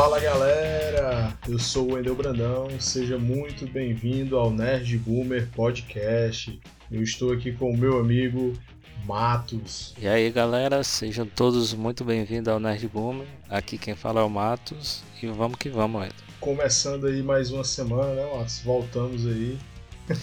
[0.00, 6.58] Fala galera, eu sou o Wendel Brandão, seja muito bem-vindo ao Nerd Boomer Podcast.
[6.90, 8.54] Eu estou aqui com o meu amigo
[9.04, 9.94] Matos.
[10.00, 13.26] E aí galera, sejam todos muito bem-vindos ao Nerd Boomer.
[13.46, 16.16] Aqui quem fala é o Matos e vamos que vamos, Wendel.
[16.40, 18.60] Começando aí mais uma semana, né, Matos?
[18.60, 19.58] Voltamos aí.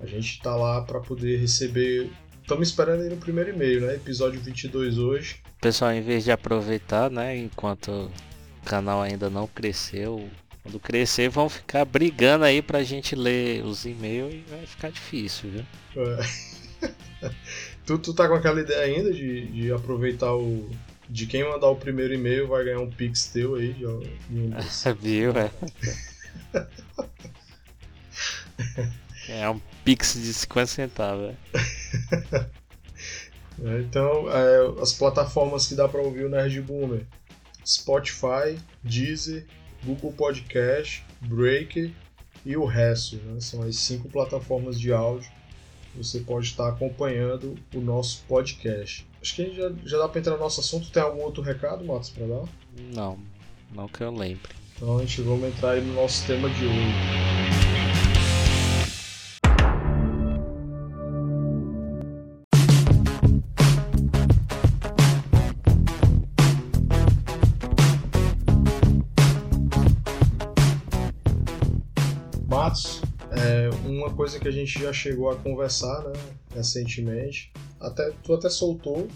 [0.00, 2.08] A gente tá lá para poder receber.
[2.40, 3.96] Estamos esperando aí no primeiro e-mail, né?
[3.96, 5.42] Episódio 22 hoje.
[5.60, 8.12] Pessoal, em vez de aproveitar, né, enquanto o
[8.64, 10.30] canal ainda não cresceu,
[10.64, 15.50] quando crescer, vão ficar brigando aí pra gente ler os e-mails e vai ficar difícil,
[15.50, 15.66] viu?
[16.02, 17.30] É.
[17.84, 20.68] tu, tu tá com aquela ideia ainda de, de aproveitar o.
[21.06, 24.50] De quem mandar o primeiro e-mail vai ganhar um pix teu aí, um
[24.98, 25.50] Viu, é.
[29.28, 31.36] é um pix de 50 centavos, é.
[33.66, 33.80] é.
[33.80, 37.06] Então, é, as plataformas que dá pra ouvir o Nerd Boomer:
[37.66, 39.46] Spotify, Deezer,
[39.84, 41.90] Google Podcast, Breaker
[42.44, 43.16] e o resto.
[43.16, 43.40] Né?
[43.40, 45.30] São as cinco plataformas de áudio.
[45.96, 49.06] Você pode estar acompanhando o nosso podcast.
[49.22, 50.90] Acho que já, já dá para entrar no nosso assunto.
[50.90, 52.44] Tem algum outro recado, Matos, para dar?
[52.92, 53.18] Não,
[53.72, 54.52] não que eu lembre.
[54.76, 57.33] Então a gente vamos entrar aí no nosso tema de hoje.
[74.24, 76.12] Coisa que a gente já chegou a conversar, né,
[76.54, 77.52] recentemente.
[77.78, 79.06] Até, tu até soltou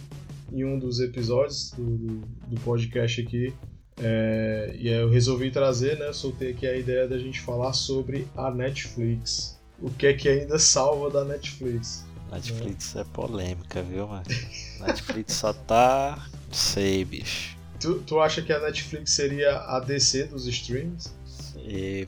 [0.52, 2.14] em um dos episódios do, do,
[2.46, 3.54] do podcast aqui.
[3.96, 6.12] É, e eu resolvi trazer, né?
[6.12, 9.58] Soltei aqui a ideia da gente falar sobre a Netflix.
[9.80, 12.04] O que é que ainda salva da Netflix?
[12.30, 13.00] Netflix né?
[13.00, 14.26] é polêmica, viu, mano?
[14.86, 16.28] Netflix só tá.
[16.52, 17.56] Sei, bicho.
[17.80, 21.16] Tu, tu acha que a Netflix seria a DC dos streams?
[21.56, 22.06] E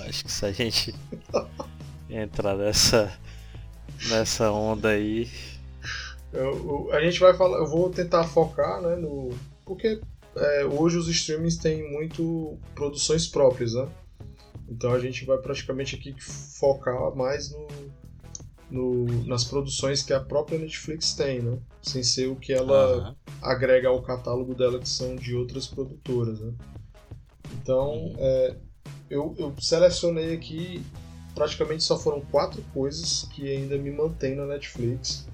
[0.00, 0.94] acho que se a gente
[2.16, 3.12] entrar nessa,
[4.08, 5.30] nessa onda aí.
[6.32, 9.30] Eu, eu, a gente vai falar, eu vou tentar focar, né, no
[9.64, 10.00] porque
[10.34, 13.88] é, hoje os streamings têm muito produções próprias, né?
[14.68, 17.68] Então a gente vai praticamente aqui focar mais no,
[18.70, 21.58] no, nas produções que a própria Netflix tem, né?
[21.82, 23.14] Sem ser o que ela uhum.
[23.42, 26.52] agrega ao catálogo dela, que são de outras produtoras, né?
[27.54, 28.14] Então, uhum.
[28.18, 28.56] é,
[29.10, 30.82] eu, eu selecionei aqui
[31.34, 35.26] praticamente só foram quatro coisas que ainda me mantém na Netflix.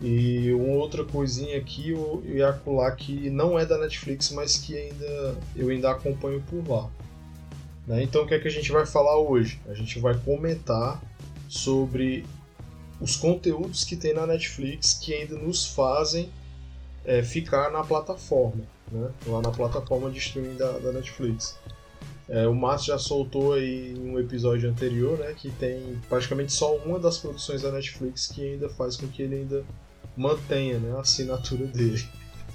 [0.00, 1.92] E uma outra coisinha aqui
[2.24, 6.88] e acolá que não é da Netflix, mas que ainda eu ainda acompanho por lá.
[7.86, 8.04] Né?
[8.04, 9.60] Então o que é que a gente vai falar hoje?
[9.66, 11.02] A gente vai comentar
[11.48, 12.24] sobre
[13.00, 16.30] os conteúdos que tem na Netflix que ainda nos fazem
[17.04, 18.62] é, ficar na plataforma,
[18.92, 19.10] né?
[19.26, 21.58] lá na plataforma de streaming da, da Netflix.
[22.28, 26.76] É, o Márcio já soltou aí em um episódio anterior, né, que tem praticamente só
[26.76, 29.64] uma das produções da Netflix que ainda faz com que ele ainda
[30.14, 32.06] mantenha né, a assinatura dele.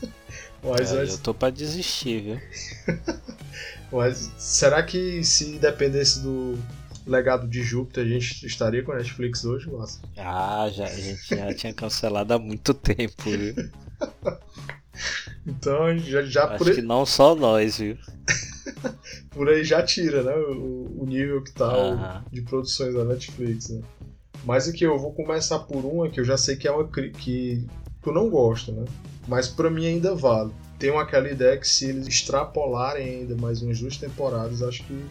[0.64, 1.14] Mas, é, antes...
[1.16, 2.42] Eu tô pra desistir, viu?
[3.92, 6.58] Mas será que se dependesse do
[7.06, 10.02] legado de Júpiter, a gente estaria com a Netflix hoje, Márcio?
[10.18, 13.56] Ah, já, a gente já tinha cancelado há muito tempo, viu?
[15.46, 16.74] então, já, já Acho por...
[16.74, 17.98] que não só nós, viu?
[19.32, 20.36] por aí já tira, né?
[20.36, 22.24] O, o nível que tá uhum.
[22.32, 23.82] de produções da Netflix, né?
[24.46, 27.10] Mas aqui eu vou começar por uma que eu já sei que é uma que,
[27.12, 27.66] que
[28.06, 28.86] eu não gosto, né?
[29.28, 30.52] Mas para mim ainda vale.
[30.78, 35.06] Tenho aquela ideia que se eles extrapolarem ainda mais umas duas temporadas, acho que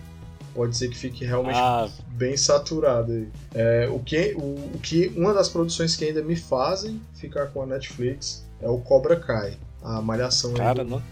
[0.55, 1.89] pode ser que fique realmente ah.
[2.09, 3.29] bem saturado aí.
[3.55, 7.63] É, o que, o, o, que uma das produções que ainda me fazem ficar com
[7.63, 10.53] a Netflix é o Cobra Kai, a malhação.
[10.53, 11.03] Cara, não,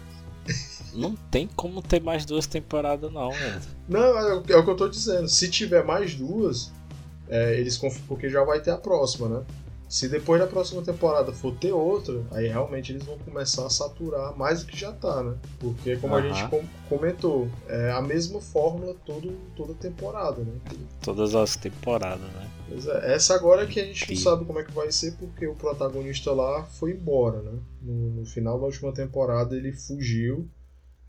[0.93, 3.61] não tem como ter mais duas temporadas, não, velho.
[3.87, 5.27] Não, é, é o que eu tô dizendo.
[5.27, 6.71] Se tiver mais duas,
[7.29, 7.77] é, eles
[8.07, 9.43] porque já vai ter a próxima, né?
[9.91, 14.33] Se depois da próxima temporada for ter outra, aí realmente eles vão começar a saturar
[14.37, 15.35] mais do que já tá, né?
[15.59, 20.53] Porque como a gente com comentou, é a mesma fórmula todo, toda temporada, né?
[21.01, 22.49] Todas as temporadas, né?
[22.69, 25.11] Pois é, essa agora é que a gente não sabe como é que vai ser,
[25.17, 27.59] porque o protagonista lá foi embora, né?
[27.81, 30.49] No, no final da última temporada ele fugiu,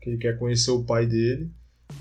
[0.01, 1.49] que ele quer conhecer o pai dele.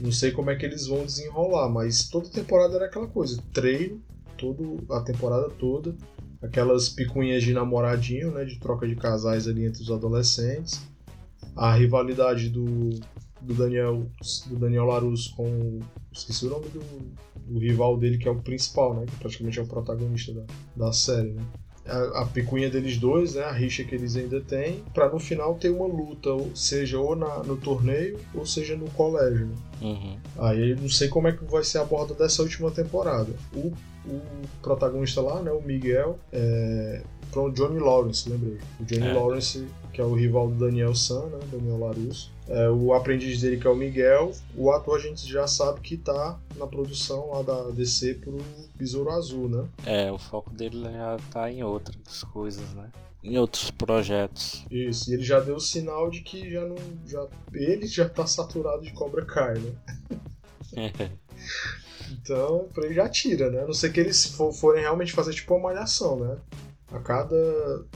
[0.00, 4.02] Não sei como é que eles vão desenrolar, mas toda temporada era aquela coisa, treino,
[4.37, 5.94] todo, a temporada toda,
[6.42, 10.82] aquelas picuinhas de namoradinho, né, de troca de casais ali entre os adolescentes,
[11.54, 12.90] a rivalidade do,
[13.40, 14.06] do Daniel
[14.46, 15.80] do Daniel Larus com
[16.12, 16.80] esqueci o nome do,
[17.52, 20.44] do, rival dele que é o principal, né, que praticamente é o protagonista da,
[20.76, 21.42] da série, né.
[21.92, 25.54] A, a picuinha deles dois, né, a rixa que eles ainda têm, para no final
[25.54, 29.46] ter uma luta, seja ou na, no torneio ou seja no colégio.
[29.46, 29.54] Né?
[29.82, 30.16] Uhum.
[30.38, 33.32] Aí não sei como é que vai ser a borda dessa última temporada.
[33.54, 33.72] O
[34.04, 34.20] o
[34.60, 37.02] protagonista lá, né, o Miguel, é,
[37.40, 38.58] o Johnny Lawrence, lembrei.
[38.81, 39.12] O Johnny é.
[39.12, 42.31] Lawrence, que é o rival do Daniel San, né, Daniel Larusso.
[42.49, 44.32] É, o aprendiz dele, que é o Miguel.
[44.56, 48.38] O ator a gente já sabe que tá na produção lá da DC pro
[48.75, 49.64] Besouro Azul, né?
[49.87, 52.90] É, o foco dele já tá em outras coisas, né?
[53.23, 54.67] Em outros projetos.
[54.69, 56.76] Isso, e ele já deu o sinal de que já não.
[57.06, 59.73] Já, ele já tá saturado de Cobra Kai, né?
[60.76, 61.11] É.
[62.12, 63.62] Então, pra ele já tira, né?
[63.62, 66.37] A não ser que eles for, forem realmente fazer tipo uma malhação, né?
[66.92, 67.36] A cada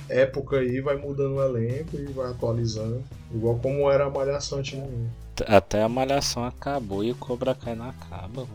[0.09, 3.05] época aí vai mudando o elenco e vai atualizando.
[3.33, 5.11] Igual como era a malhação antigamente.
[5.47, 8.47] Até a malhação acabou e o Cobra Kai não acaba.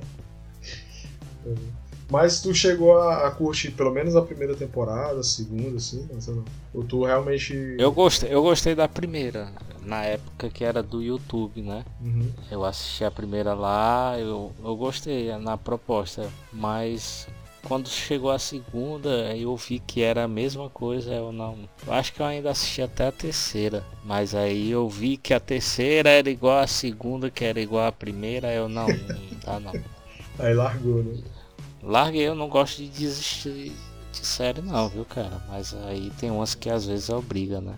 [2.11, 6.45] Mas tu chegou a, a, curtir pelo menos a primeira temporada, a segunda, assim, não?
[6.75, 7.55] Ou tu realmente.
[7.79, 9.51] Eu gostei, eu gostei da primeira,
[9.83, 11.85] na época que era do YouTube, né?
[12.03, 12.31] Uhum.
[12.51, 17.27] Eu assisti a primeira lá, eu, eu gostei na proposta, mas
[17.67, 21.69] quando chegou a segunda, eu vi que era a mesma coisa, eu não.
[21.87, 23.85] Eu acho que eu ainda assisti até a terceira.
[24.05, 27.93] Mas aí eu vi que a terceira era igual a segunda, que era igual a
[27.93, 29.73] primeira, eu não, não dá não.
[30.39, 31.23] Aí largou, né?
[31.83, 33.73] Larguei, eu não gosto de desistir
[34.13, 35.43] de série não, viu, cara?
[35.49, 37.75] Mas aí tem umas que às vezes obriga, né?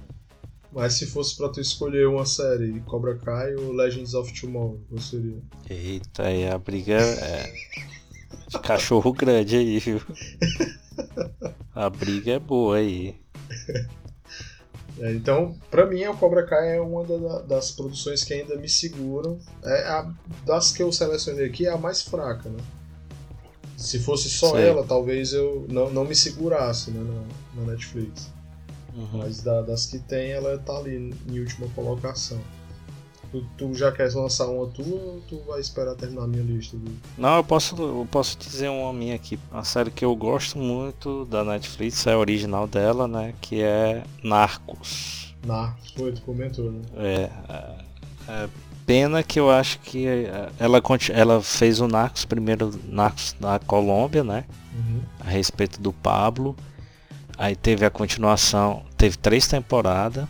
[0.73, 5.01] Mas se fosse pra tu escolher uma série, Cobra Kai ou Legends of Tomorrow, qual
[5.01, 5.39] seria?
[5.71, 7.53] Eita, aí a briga é
[8.63, 10.01] cachorro grande aí, viu?
[11.75, 13.17] A briga é boa aí.
[15.01, 18.69] É, então, pra mim, o Cobra Kai é uma da, das produções que ainda me
[18.69, 19.39] seguram.
[19.65, 20.11] É a,
[20.45, 22.59] das que eu selecionei aqui, é a mais fraca, né?
[23.77, 24.69] Se fosse só Sei.
[24.69, 28.33] ela, talvez eu não, não me segurasse né, na, na Netflix.
[28.95, 29.19] Uhum.
[29.19, 32.41] Mas da, das que tem, ela tá ali em última colocação.
[33.35, 36.77] Tu, tu, já quer lançar uma tua ou tu vai esperar terminar a minha lista?
[36.77, 36.95] Viu?
[37.19, 39.41] Não, eu posso, eu posso dizer uma minha aqui.
[39.51, 43.35] A série que eu gosto muito da Netflix é a original dela, né?
[43.41, 45.35] Que é Narcos.
[45.45, 46.83] Narcos, foi, tu comentou, né?
[46.97, 47.75] É, é,
[48.29, 48.49] é
[48.87, 50.81] Pena que eu acho que eh, ela,
[51.13, 54.45] ela fez o Narcos, primeiro Narcos na Colômbia, né?
[54.73, 55.01] Uhum.
[55.19, 56.55] A respeito do Pablo.
[57.37, 60.25] Aí teve a continuação, teve três temporadas,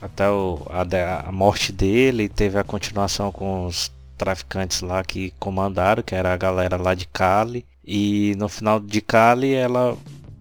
[0.00, 6.02] até o, a, a morte dele, teve a continuação com os traficantes lá que comandaram,
[6.02, 7.66] que era a galera lá de Cali.
[7.84, 9.96] E no final de Cali ela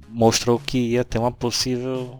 [0.10, 2.20] mostrou que ia ter uma possível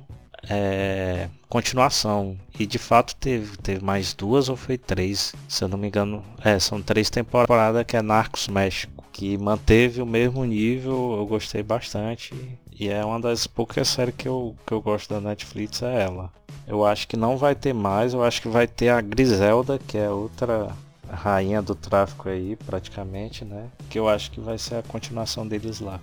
[0.50, 2.38] é, continuação.
[2.60, 6.24] E de fato teve, teve mais duas ou foi três, se eu não me engano.
[6.44, 11.64] É, são três temporadas que é Narcos México, que manteve o mesmo nível, eu gostei
[11.64, 12.34] bastante.
[12.78, 16.32] E é uma das poucas séries que eu, que eu gosto da Netflix, é ela.
[16.68, 19.98] Eu acho que não vai ter mais, eu acho que vai ter a Griselda, que
[19.98, 20.76] é outra
[21.10, 23.68] rainha do tráfico aí, praticamente, né?
[23.90, 26.00] Que eu acho que vai ser a continuação deles lá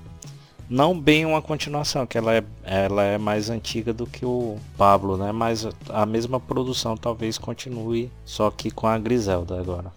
[0.72, 5.18] não bem uma continuação, que ela é, ela é mais antiga do que o Pablo,
[5.18, 5.30] né?
[5.30, 9.92] Mas a mesma produção talvez continue, só que com a Griselda agora.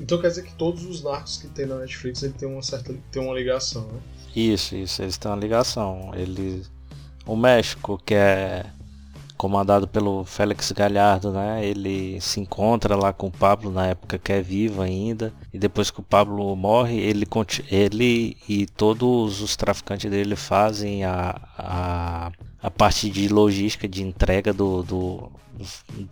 [0.00, 2.92] Então quer dizer que todos os narcos que tem na Netflix ele tem uma certa
[3.12, 4.00] tem uma ligação, né?
[4.34, 6.12] Isso, isso, eles têm uma ligação.
[6.14, 6.62] Ele,
[7.26, 8.66] o México, que é
[9.36, 11.64] comandado pelo Félix Galhardo, né?
[11.64, 15.90] Ele se encontra lá com o Pablo na época que é vivo ainda e depois
[15.90, 17.26] que o Pablo morre, ele
[17.70, 22.32] ele e todos os traficantes dele fazem a, a,
[22.62, 25.32] a parte de logística de entrega do, do,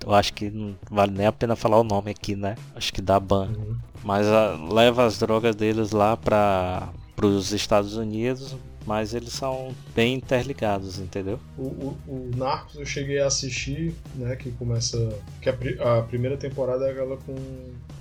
[0.05, 2.55] eu acho que não vale nem a pena falar o nome aqui, né?
[2.75, 3.49] Acho que dá ban.
[3.49, 3.77] Uhum.
[4.05, 6.89] Mas a, leva as drogas deles lá para
[7.27, 8.57] os Estados Unidos,
[8.87, 11.39] mas eles são bem interligados, entendeu?
[11.59, 14.97] O, o, o, Narcos eu cheguei a assistir, né, que começa,
[15.43, 17.35] que a, a primeira temporada é aquela com,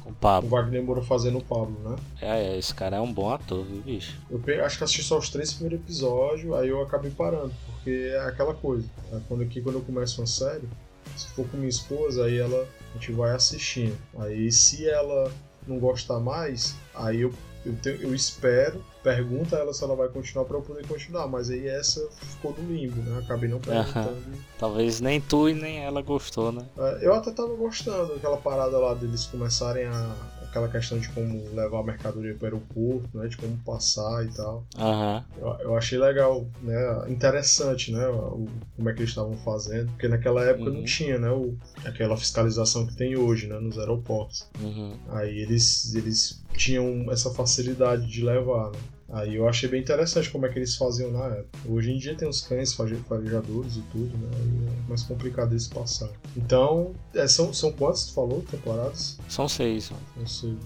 [0.05, 0.49] O Pablo.
[0.49, 1.95] O Wagner Moura fazendo o Pablo, né?
[2.21, 4.17] É, é, esse cara é um bom ator, viu, bicho?
[4.29, 8.19] Eu acho que assisti só os três primeiros episódios, aí eu acabei parando, porque é
[8.21, 8.87] aquela coisa.
[9.11, 10.67] É quando, aqui, quando eu começo uma série,
[11.15, 13.97] se for com minha esposa, aí ela a gente vai assistindo.
[14.19, 15.31] Aí se ela
[15.67, 17.33] não gostar mais, aí eu,
[17.67, 21.27] eu, tenho, eu espero, pergunto a ela se ela vai continuar para eu poder continuar.
[21.27, 23.19] Mas aí essa ficou no limbo, né?
[23.23, 24.23] Acabei não perguntando.
[24.57, 26.65] Talvez nem tu e nem ela gostou, né?
[26.77, 30.15] É, eu até tava gostando daquela parada lá deles começarem a
[30.57, 34.29] aquela questão de como levar a mercadoria para o aeroporto, né, de como passar e
[34.29, 34.65] tal.
[34.77, 35.23] Uhum.
[35.37, 40.07] Eu, eu, achei legal, né, interessante, né, o, como é que eles estavam fazendo, porque
[40.07, 40.77] naquela época uhum.
[40.77, 44.47] não tinha, né, o, aquela fiscalização que tem hoje, né, nos aeroportos.
[44.59, 44.93] Uhum.
[45.09, 48.79] Aí eles, eles tinham essa facilidade de levar, né.
[49.09, 51.59] Aí eu achei bem interessante como é que eles faziam na época.
[51.69, 54.29] Hoje em dia tem os cães farejadores e tudo, né?
[54.35, 56.09] Aí é mais complicado eles passar.
[56.35, 59.17] Então, é, são, são quantas tu falou, temporadas?
[59.29, 59.91] São seis.
[60.15, 60.57] São seis.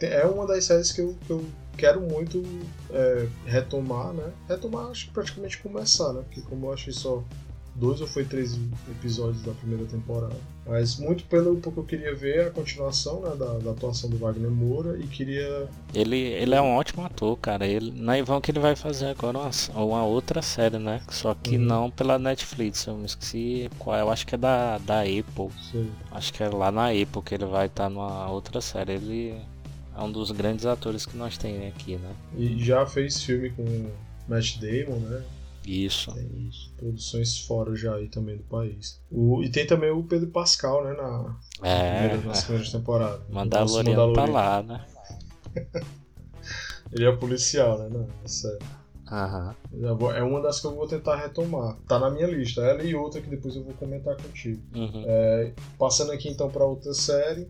[0.00, 1.44] É, é uma das séries que eu, que eu
[1.76, 2.42] quero muito
[2.90, 4.32] é, retomar, né?
[4.48, 6.22] Retomar, acho que praticamente começar, né?
[6.22, 7.22] Porque como eu achei só
[7.74, 10.36] dois ou foi três episódios da primeira temporada.
[10.66, 14.50] Mas muito pelo porque eu queria ver a continuação né, da, da, atuação do Wagner
[14.50, 15.68] Moura e queria.
[15.92, 17.66] Ele, ele é um ótimo ator, cara.
[17.66, 21.02] Ele, na Ivan que ele vai fazer agora uma, uma outra série, né?
[21.10, 21.64] Só que uhum.
[21.64, 22.86] não pela Netflix.
[22.86, 23.98] Eu me esqueci qual.
[23.98, 25.50] Eu acho que é da, da Apple.
[25.70, 25.90] Sim.
[26.10, 28.92] Acho que é lá na Apple que ele vai estar tá numa outra série.
[28.92, 29.34] Ele
[29.96, 32.10] é um dos grandes atores que nós temos aqui, né?
[32.38, 33.90] E já fez filme com
[34.28, 35.22] Matt Damon, né?
[35.66, 36.12] Isso.
[36.12, 39.00] Tem produções fora já aí também do país.
[39.10, 40.92] O, e tem também o Pedro Pascal, né?
[40.92, 43.22] Na, é, primeira, nas primeiras temporadas.
[43.30, 44.84] Mandaloriano tá lá, né?
[46.92, 47.88] Ele é policial, né?
[47.90, 48.58] Não, é sério.
[49.10, 49.54] Aham.
[50.16, 51.76] É uma das que eu vou tentar retomar.
[51.88, 52.62] Tá na minha lista.
[52.62, 54.62] Ela e outra que depois eu vou comentar contigo.
[54.74, 55.04] Uhum.
[55.06, 57.48] É, passando aqui então para outra série.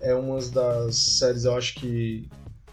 [0.00, 2.28] É uma das séries, eu acho que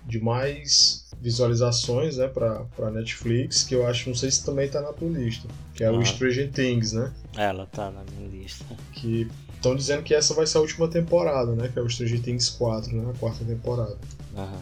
[0.06, 4.82] de mais visualizações né, pra, pra Netflix, que eu acho, não sei se também tá
[4.82, 5.92] na tua lista, que é ah.
[5.92, 7.14] o Stranger Things, né?
[7.38, 8.66] Ela tá na minha lista.
[8.94, 11.70] Que estão dizendo que essa vai ser a última temporada, né?
[11.72, 13.12] Que é o Stranger Things 4, né?
[13.14, 13.98] A quarta temporada.
[14.36, 14.62] Aham.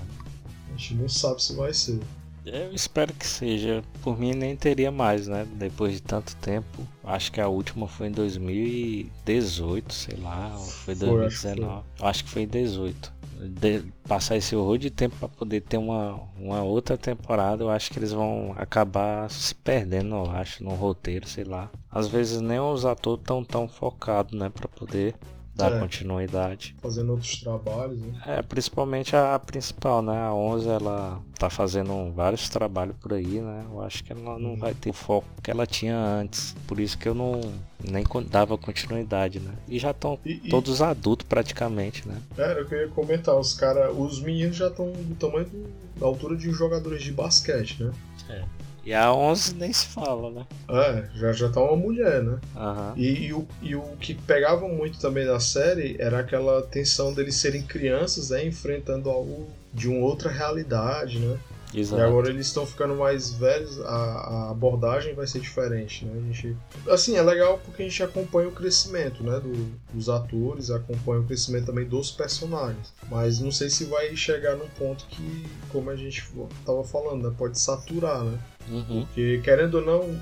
[0.68, 2.00] A gente não sabe se vai ser.
[2.46, 3.84] Eu espero que seja.
[4.02, 5.46] Por mim nem teria mais, né?
[5.56, 6.88] Depois de tanto tempo.
[7.04, 10.56] Acho que a última foi em 2018, sei lá.
[10.58, 11.26] Ou foi 2019.
[11.26, 12.10] Foi, acho, que foi.
[12.10, 16.20] acho que foi em 18 de, passar esse horror de tempo para poder ter uma,
[16.38, 21.28] uma outra temporada, eu acho que eles vão acabar se perdendo, eu acho, no roteiro,
[21.28, 21.70] sei lá.
[21.90, 25.16] Às vezes nem os atores tão tão focados, né, para poder
[25.60, 26.76] dar é, continuidade.
[26.82, 28.22] Fazendo outros trabalhos, né?
[28.26, 30.18] É, principalmente a, a, principal, né?
[30.18, 33.66] A 11, ela tá fazendo vários trabalhos por aí, né?
[33.70, 34.58] Eu acho que ela não uhum.
[34.58, 36.56] vai ter o foco que ela tinha antes.
[36.66, 37.42] Por isso que eu não
[37.84, 39.54] nem dava continuidade, né?
[39.68, 40.18] E já estão
[40.50, 42.18] todos adultos praticamente, né?
[42.38, 46.36] É, eu queria comentar, os caras, os meninos já estão do tamanho do, da altura
[46.36, 47.92] de jogadores de basquete, né?
[48.30, 48.69] É.
[48.84, 50.46] E a 11 nem se fala, né?
[50.70, 52.40] É, já, já tá uma mulher, né?
[52.56, 52.94] Uhum.
[52.96, 57.36] E, e, o, e o que pegava muito também da série era aquela tensão deles
[57.36, 58.46] serem crianças, né?
[58.46, 61.38] Enfrentando algo de uma outra realidade, né?
[61.74, 62.02] Exato.
[62.02, 66.14] E agora eles estão ficando mais velhos, a, a, abordagem vai ser diferente, né?
[66.18, 66.58] A gente,
[66.90, 71.26] assim, é legal porque a gente acompanha o crescimento, né, do, dos atores, acompanha o
[71.26, 72.92] crescimento também dos personagens.
[73.10, 76.24] Mas não sei se vai chegar num ponto que, como a gente
[76.60, 78.40] estava falando, né, pode saturar, né?
[78.70, 79.06] Uhum.
[79.06, 80.22] Porque querendo ou não,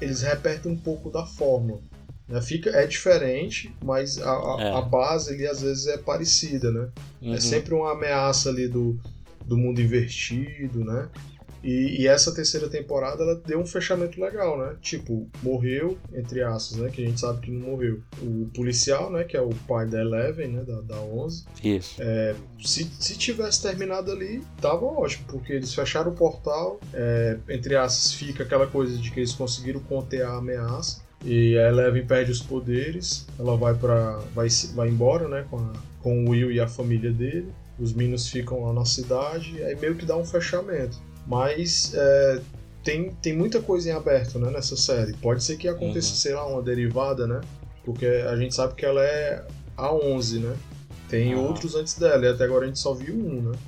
[0.00, 1.80] eles repetem um pouco da fórmula.
[2.28, 2.42] Né?
[2.42, 4.70] Fica, é diferente, mas a, a, é.
[4.72, 6.88] a base ali às vezes é parecida, né?
[7.22, 7.34] É uhum.
[7.34, 8.98] É sempre uma ameaça ali do
[9.48, 11.08] do mundo invertido, né?
[11.62, 14.76] E, e, essa terceira temporada ela deu um fechamento legal, né?
[14.80, 16.90] Tipo, morreu, entre aspas, né?
[16.90, 18.00] Que a gente sabe que não morreu.
[18.22, 19.24] O policial, né?
[19.24, 20.62] Que é o pai da Eleven, né?
[20.62, 21.44] Da, da 11.
[21.64, 21.96] Isso.
[22.00, 26.78] É, se, se tivesse terminado ali, tava ótimo, porque eles fecharam o portal.
[26.94, 31.02] É, entre aspas, fica aquela coisa de que eles conseguiram conter a ameaça.
[31.24, 33.26] E a Eleven perde os poderes.
[33.36, 35.44] Ela vai para vai, vai embora, né?
[35.50, 39.62] Com, a, com o Will e a família dele os Minions ficam lá na cidade,
[39.62, 40.98] aí meio que dá um fechamento.
[41.26, 42.40] Mas é,
[42.82, 45.12] tem, tem muita coisa em aberto né, nessa série.
[45.14, 46.16] Pode ser que aconteça, uhum.
[46.16, 47.40] sei lá, uma derivada, né?
[47.84, 49.44] Porque a gente sabe que ela é
[49.76, 50.56] a 11, né?
[51.08, 51.46] Tem uhum.
[51.46, 53.58] outros antes dela, e até agora a gente só viu um, né?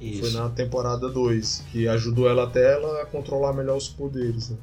[0.00, 0.20] Isso.
[0.20, 4.56] Foi na temporada 2, que ajudou ela até ela a controlar melhor os poderes, né?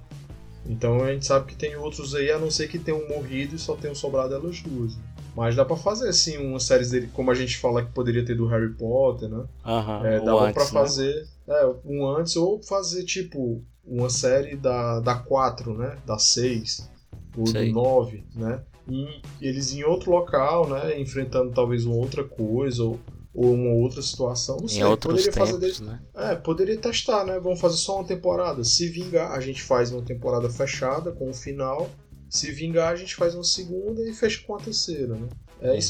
[0.66, 3.60] Então a gente sabe que tem outros aí, a não ser que tenham morrido e
[3.60, 4.98] só tenham sobrado elas duas.
[5.36, 8.36] Mas dá pra fazer, assim, uma série dele, como a gente fala que poderia ter
[8.36, 9.46] do Harry Potter, né?
[9.66, 10.70] Aham, é, dava pra né?
[10.70, 11.56] fazer né?
[11.56, 15.98] é, um antes, ou fazer, tipo, uma série da, da 4, né?
[16.06, 16.90] Da 6,
[17.38, 17.70] ou Sei.
[17.70, 18.62] do 9, né?
[18.90, 21.00] E eles em outro local, né?
[21.00, 23.00] Enfrentando talvez uma outra coisa, ou,
[23.34, 24.84] ou uma outra situação, não sei.
[24.98, 25.76] Poderia tempos, fazer dele.
[25.82, 26.00] né?
[26.16, 27.40] É, poderia testar, né?
[27.40, 28.64] Vamos fazer só uma temporada.
[28.64, 31.90] Se vingar, a gente faz uma temporada fechada com o final.
[32.30, 35.28] Se vingar, a gente faz uma segunda e fecha com a terceira, né?
[35.62, 35.82] É Uhum.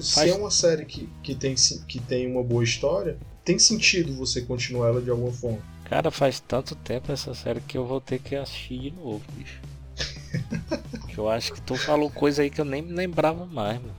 [0.00, 1.54] Se Faz- é uma série que, que, tem,
[1.86, 5.58] que tem uma boa história, tem sentido você continuar ela de alguma forma.
[5.84, 9.60] Cara, faz tanto tempo essa série que eu vou ter que assistir de novo, bicho.
[11.18, 13.94] Eu acho que tu falou coisa aí que eu nem me lembrava mais, mano.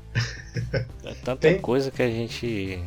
[1.04, 2.82] É tanta Tem- coisa que a gente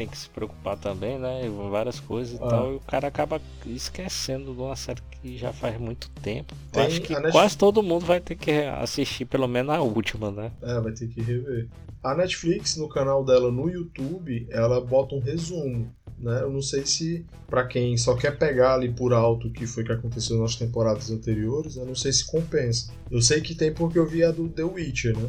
[0.00, 1.42] tem que se preocupar também, né?
[1.70, 2.48] Várias coisas e Ah.
[2.48, 2.72] tal.
[2.72, 6.54] E o cara acaba esquecendo de uma série que já faz muito tempo.
[6.72, 10.30] Tem acho que Netflix- quase todo mundo vai ter que assistir pelo menos a última,
[10.30, 10.52] né?
[10.62, 11.68] É, vai ter que rever.
[12.02, 15.92] A Netflix, no canal dela no YouTube, ela bota um resumo.
[16.18, 16.40] Né?
[16.42, 19.84] Eu não sei se, pra quem só quer pegar ali por alto o que foi
[19.84, 22.90] que aconteceu nas temporadas anteriores, eu não sei se compensa.
[23.10, 25.28] Eu sei que tem porque eu vi a do The Witcher, né?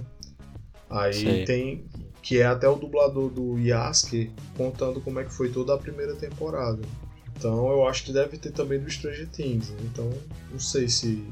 [0.90, 1.86] Aí tem.
[2.22, 6.16] Que é até o dublador do Yasuke contando como é que foi toda a primeira
[6.16, 6.82] temporada.
[7.36, 9.70] Então eu acho que deve ter também do Stranger Things.
[9.70, 9.78] né?
[9.86, 10.10] Então
[10.52, 11.26] não sei se,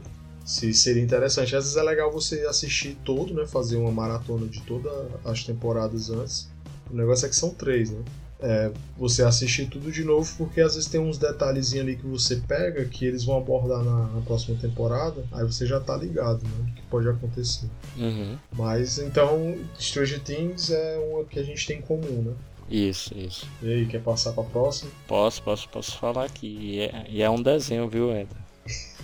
[0.44, 1.56] se seria interessante.
[1.56, 3.46] Às vezes é legal você assistir todo, né?
[3.46, 4.92] Fazer uma maratona de todas
[5.24, 6.50] as temporadas antes.
[6.90, 8.04] O negócio é que são três, né?
[8.42, 12.38] É, você assistir tudo de novo, porque às vezes tem uns detalhezinhos ali que você
[12.38, 16.66] pega que eles vão abordar na, na próxima temporada, aí você já tá ligado, né?
[16.68, 17.68] Do que pode acontecer.
[17.98, 18.38] Uhum.
[18.54, 22.34] Mas então, Stranger Things é uma que a gente tem em comum, né?
[22.70, 23.46] Isso, isso.
[23.62, 24.90] E aí, quer passar pra próxima?
[25.08, 26.48] Posso, posso, posso falar aqui.
[26.48, 28.36] E é, e é um desenho, viu, Eda?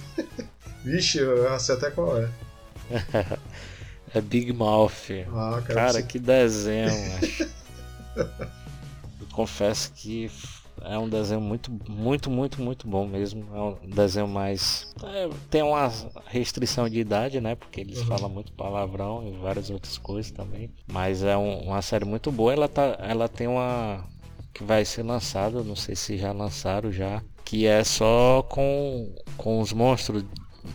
[0.86, 2.30] Vixe, eu sei até qual é.
[4.14, 5.12] É Big Mouth.
[5.28, 6.88] Ah, cara, Cara, você- que desenho,
[9.36, 10.30] confesso que
[10.82, 13.46] é um desenho muito, muito, muito, muito bom mesmo.
[13.56, 14.88] É um desenho mais.
[15.04, 15.92] é, tem uma
[16.28, 17.56] restrição de idade, né?
[17.56, 18.06] Porque eles Uhum.
[18.06, 20.70] falam muito palavrão e várias outras coisas também.
[20.88, 22.54] Mas é um- uma série muito boa.
[22.54, 24.04] Ela, tá, ela tem uma.
[24.54, 27.22] que vai ser lançada, não sei se já lançaram já.
[27.44, 30.24] Que é só com, com os monstros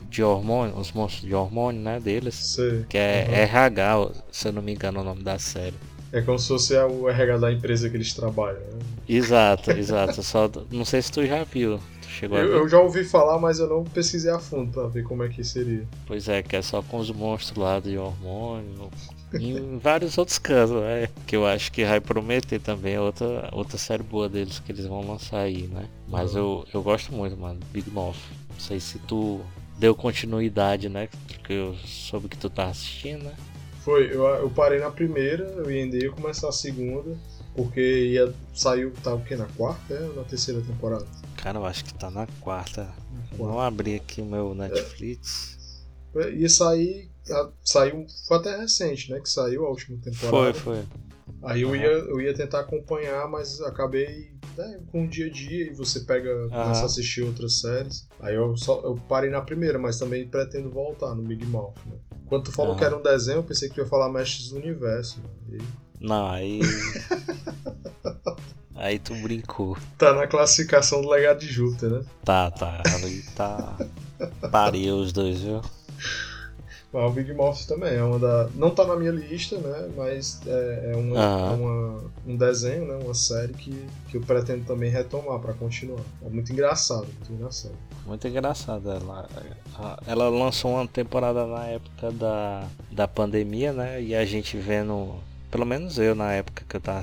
[0.09, 1.99] de hormônio, os monstros de hormônio, né?
[1.99, 2.35] Deles.
[2.35, 2.85] Sei.
[2.88, 3.35] Que é Uhum.
[3.35, 5.75] RH, se eu não me engano, é o nome da série.
[6.12, 8.61] É como se fosse o RH da empresa que eles trabalham.
[8.61, 8.79] Né?
[9.09, 10.23] Exato, exato.
[10.23, 11.79] Só não sei se tu já viu.
[12.03, 15.05] Tu chegou Eu, eu já ouvi falar, mas eu não pesquisei a fundo pra ver
[15.05, 15.87] como é que seria.
[16.07, 18.90] Pois é, que é só com os monstros lá de hormônio.
[19.33, 21.09] Em vários outros casos, né?
[21.27, 25.07] Que eu acho que vai prometer também outra, outra série boa deles que eles vão
[25.07, 25.85] lançar aí, né?
[26.09, 28.16] Mas eu, eu gosto muito, mano, Big Mouth.
[28.49, 29.40] Não sei se tu
[29.79, 31.09] deu continuidade, né?
[31.29, 33.35] Porque eu soube que tu tá assistindo, né?
[33.90, 37.18] Foi, eu, eu parei na primeira, eu ia ia começar a segunda,
[37.57, 39.35] porque ia saiu, tá o quê?
[39.35, 40.00] Na quarta, é?
[40.03, 41.05] Ou na terceira temporada?
[41.37, 42.85] Cara, eu acho que tá na quarta.
[42.85, 43.66] Na Vou quarta.
[43.66, 45.59] abrir aqui o meu Netflix.
[46.14, 49.18] É, Ia sair, a- saiu, foi até recente, né?
[49.18, 50.55] Que saiu a última temporada.
[50.55, 50.85] Foi, foi.
[51.42, 51.76] Aí eu Aham.
[51.79, 55.98] ia, eu ia tentar acompanhar, mas acabei né, com o dia a dia e você
[56.00, 56.83] pega, começa Aham.
[56.83, 58.07] a assistir outras séries.
[58.20, 61.96] Aí eu só eu parei na primeira, mas também pretendo voltar no Big Mouth, né?
[62.31, 62.79] Quando tu falou Aham.
[62.79, 65.19] que era um desenho, eu pensei que tu ia falar Mestres do Universo.
[65.53, 65.59] E
[66.01, 66.61] Não, aí.
[68.77, 69.77] aí tu brincou.
[69.99, 72.05] tá na classificação do legado de Júpiter, né?
[72.25, 72.81] Tá, tá.
[72.95, 73.77] Ali tá.
[74.51, 75.61] Pariu os dois, viu?
[76.92, 78.48] Mas o Big Mouth também é uma da.
[78.57, 79.88] Não tá na minha lista, né?
[79.96, 81.53] Mas é, é uma, Aham.
[81.53, 82.98] é uma- um desenho, né?
[83.05, 83.70] Uma série que,
[84.09, 86.00] que eu pretendo também retomar pra continuar.
[86.24, 87.74] É muito engraçado, muito engraçado.
[88.05, 89.29] Muito engraçada ela.
[90.05, 94.03] Ela lançou uma temporada na época da, da pandemia, né?
[94.03, 95.14] E a gente vendo.
[95.48, 97.00] Pelo menos eu na época que eu tava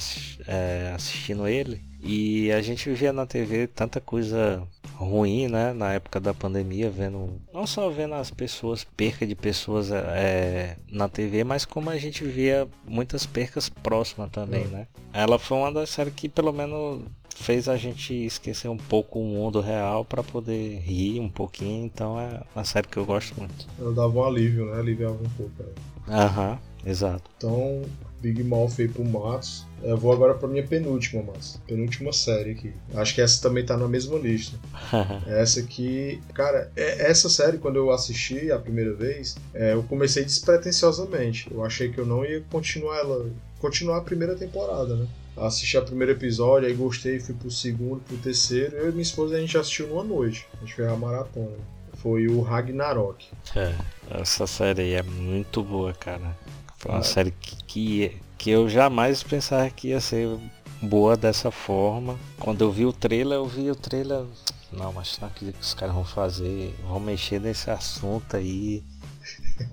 [0.48, 1.82] é, assistindo ele.
[2.08, 4.64] E a gente via na TV tanta coisa
[4.96, 5.74] ruim, né?
[5.74, 7.34] Na época da pandemia, vendo.
[7.54, 12.24] Não só vendo as pessoas, perca de pessoas é, na TV, mas como a gente
[12.24, 14.68] via muitas percas próximas também, É.
[14.68, 14.88] né?
[15.14, 17.02] Ela foi uma das séries que pelo menos
[17.36, 21.86] fez a gente esquecer um pouco o mundo real para poder rir um pouquinho.
[21.86, 23.68] Então é uma série que eu gosto muito.
[23.80, 24.80] Ela dava um alívio, né?
[24.80, 25.52] Aliviava um pouco.
[25.60, 25.70] né?
[26.08, 27.30] Aham, exato.
[27.38, 27.82] Então,
[28.22, 29.67] Big Mouth aí pro Matos.
[29.84, 31.60] Eu vou agora pra minha penúltima, Matos.
[31.68, 32.74] Penúltima série aqui.
[32.96, 34.58] Acho que essa também tá na mesma lista.
[35.28, 40.24] Essa aqui, cara, é- essa série, quando eu assisti a primeira vez, é, eu comecei
[40.24, 41.48] despretensiosamente.
[41.52, 45.08] Eu achei que eu não ia continuar ela, continuar a primeira temporada, né?
[45.38, 48.76] Assisti o primeiro episódio, aí gostei, fui pro segundo, pro terceiro.
[48.76, 50.48] Eu e minha esposa a gente assistiu numa noite.
[50.56, 51.56] A gente fez a maratona.
[51.94, 53.28] Foi o Ragnarok.
[53.56, 53.74] É,
[54.22, 56.36] essa série aí é muito boa, cara.
[56.78, 57.04] Foi uma Ah.
[57.04, 60.38] série que, que, que eu jamais pensava que ia ser
[60.82, 62.18] boa dessa forma.
[62.40, 64.24] Quando eu vi o trailer, eu vi o trailer.
[64.72, 66.76] Não, mas não acredito que os caras vão fazer.
[66.88, 68.84] Vão mexer nesse assunto aí.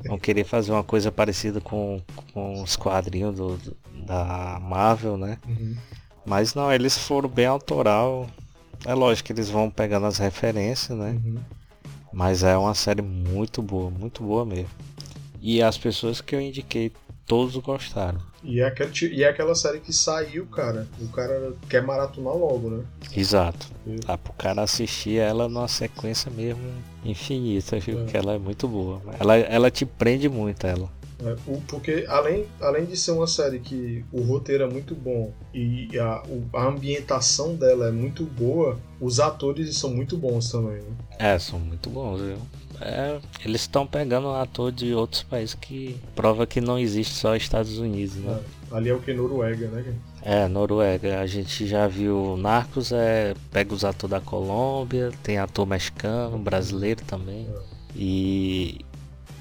[0.06, 2.00] Vão querer fazer uma coisa parecida com,
[2.32, 5.38] com os quadrinhos do, do- da Marvel, né?
[5.46, 5.76] Uhum.
[6.26, 8.28] Mas não, eles foram bem autoral.
[8.84, 11.10] É lógico que eles vão pegando as referências, né?
[11.24, 11.38] Uhum.
[12.12, 14.70] Mas é uma série muito boa, muito boa mesmo.
[15.40, 16.92] E as pessoas que eu indiquei,
[17.26, 18.20] todos gostaram.
[18.44, 20.86] E é, aquele, ti- e é aquela série que saiu, cara.
[21.00, 22.84] O cara quer maratonar logo, né?
[23.16, 23.66] Exato.
[23.84, 23.96] Sim.
[24.06, 26.62] Dá pro cara assistir ela numa sequência mesmo
[27.04, 28.00] infinita, viu?
[28.02, 28.04] É.
[28.04, 29.00] Que ela é muito boa.
[29.18, 30.90] Ela, ela te prende muito, ela.
[31.24, 35.32] É, o- porque além, além de ser uma série que o roteiro é muito bom
[35.54, 36.22] e a,
[36.54, 40.90] a ambientação dela é muito boa, os atores são muito bons também, né?
[41.18, 42.36] É, são muito bons, viu?
[42.80, 47.36] É, eles estão pegando um ator de outros países que prova que não existe só
[47.36, 48.40] Estados Unidos, né?
[48.70, 49.94] Ali é o que Noruega, né?
[50.22, 51.20] É, Noruega.
[51.20, 57.02] A gente já viu Narcos, é, pega os atores da Colômbia, tem ator mexicano, brasileiro
[57.04, 57.46] também.
[57.94, 58.80] E,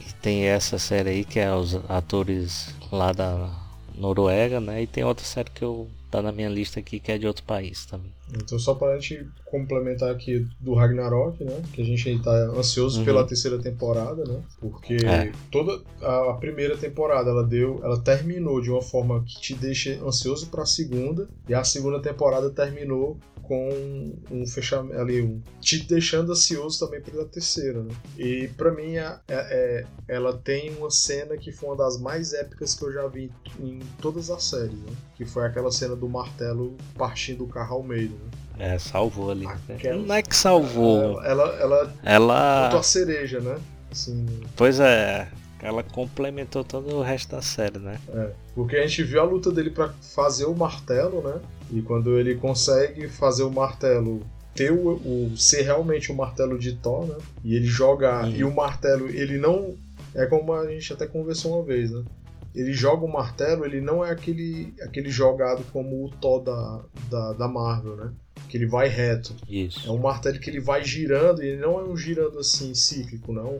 [0.01, 3.49] e tem essa série aí que é os atores lá da
[3.95, 4.83] Noruega, né?
[4.83, 7.43] E tem outra série que eu tá na minha lista aqui que é de outro
[7.43, 8.11] país também.
[8.35, 11.61] Então só pra gente complementar aqui do Ragnarok, né?
[11.71, 13.05] Que a gente aí tá ansioso Uhum.
[13.05, 14.41] pela terceira temporada, né?
[14.59, 15.31] Porque É.
[15.51, 19.99] toda a, a primeira temporada ela deu, ela terminou de uma forma que te deixa
[20.03, 26.31] ansioso pra segunda e a segunda temporada terminou com um fechamento ali, um, te deixando
[26.31, 27.93] ansioso também pela terceira, né?
[28.17, 32.33] E pra mim a- é- é- ela tem uma cena que foi uma das mais
[32.33, 34.93] épicas que eu já vi em todas as séries, né?
[35.15, 38.29] Que foi aquela cena do martelo partindo o carro ao meio, né?
[38.59, 39.47] É, salvou ali.
[39.69, 41.23] Aquela- Não é que salvou.
[41.23, 42.79] Ela, ela botou Ela.
[42.79, 43.57] a cereja, né?
[43.91, 45.27] Assim, Pois é.
[45.61, 47.97] Ela complementou todo o resto da série, né?
[48.13, 48.31] é.
[48.53, 51.39] Porque a gente viu a luta dele pra fazer o martelo, né?
[51.71, 54.21] E quando ele consegue fazer o martelo
[54.53, 57.15] ter o, o- ser realmente o martelo de Thor, né?
[57.45, 58.31] E ele jogar Uhum.
[58.31, 59.73] e o martelo, ele não
[60.13, 62.03] é como a gente até conversou uma vez, né?
[62.53, 67.33] Ele joga o martelo, ele não é aquele aquele jogado como o Thor da, da,
[67.33, 68.11] da Marvel, né?
[68.47, 69.35] Que ele vai reto.
[69.49, 69.91] É Isso.
[69.91, 73.57] um martelo que ele vai girando e ele não é um girando assim cíclico, não.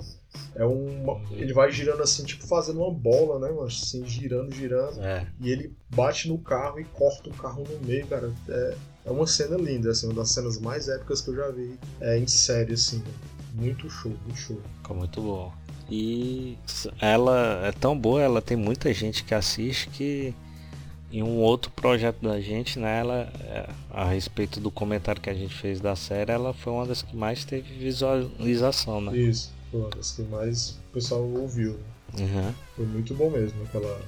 [0.56, 1.22] É um.
[1.32, 3.67] Ele vai girando assim, tipo fazendo uma bola, né, mano?
[3.67, 5.02] Assim, girando, girando.
[5.02, 5.28] É.
[5.39, 8.32] E ele bate no carro e corta o carro no meio, cara.
[8.48, 11.78] É, é uma cena linda, assim, uma das cenas mais épicas que eu já vi
[12.02, 13.04] é, em série, assim.
[13.54, 14.62] Muito show, muito show.
[14.82, 15.54] Ficou muito bom.
[15.89, 16.58] E
[17.00, 20.34] ela é tão boa, ela tem muita gente que assiste que
[21.13, 25.34] em um outro projeto da gente, né, ela, é, a respeito do comentário que a
[25.34, 29.15] gente fez da série, ela foi uma das que mais teve visualização, né?
[29.15, 31.73] Isso, foi uma das que mais o pessoal ouviu.
[32.17, 32.26] né?
[32.26, 32.54] Uhum.
[32.76, 34.02] Foi muito bom mesmo aquela,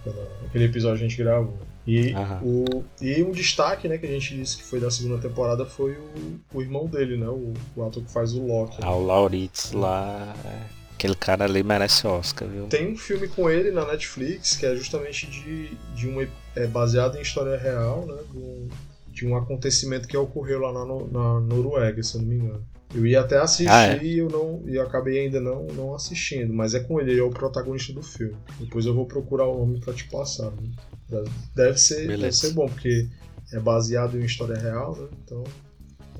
[0.00, 1.56] aquela- aquele episódio que a gente gravou.
[1.86, 2.40] E, Aham.
[2.42, 5.92] o, e um destaque, né, que a gente disse que foi da segunda temporada foi
[5.92, 7.26] o, o irmão dele, né?
[7.28, 8.76] O, o ator que faz o Loki.
[8.82, 12.66] Ah, o Lauritz lá, é, aquele cara ali merece Oscar, viu?
[12.66, 17.16] Tem um filme com ele na Netflix que é justamente de, de um é baseado
[17.16, 18.16] em história real, né?
[18.32, 18.68] De um,
[19.12, 22.66] de um acontecimento que ocorreu lá na, na Noruega, se eu não me engano.
[22.94, 24.02] Eu ia até assistir Ah, é?
[24.02, 27.20] e eu não e eu acabei ainda não, não assistindo, mas é com ele, ele
[27.20, 28.34] é o protagonista do filme.
[28.58, 30.50] Depois eu vou procurar o nome pra te passar.
[30.50, 31.24] né?
[31.54, 33.06] Deve- ser, deve ser bom, porque
[33.52, 35.08] é baseado em história real, né?
[35.24, 35.44] Então,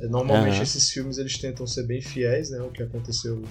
[0.06, 0.62] normalmente Aham.
[0.62, 2.60] esses filmes eles tentam ser bem fiéis, né?
[2.60, 3.42] O que aconteceu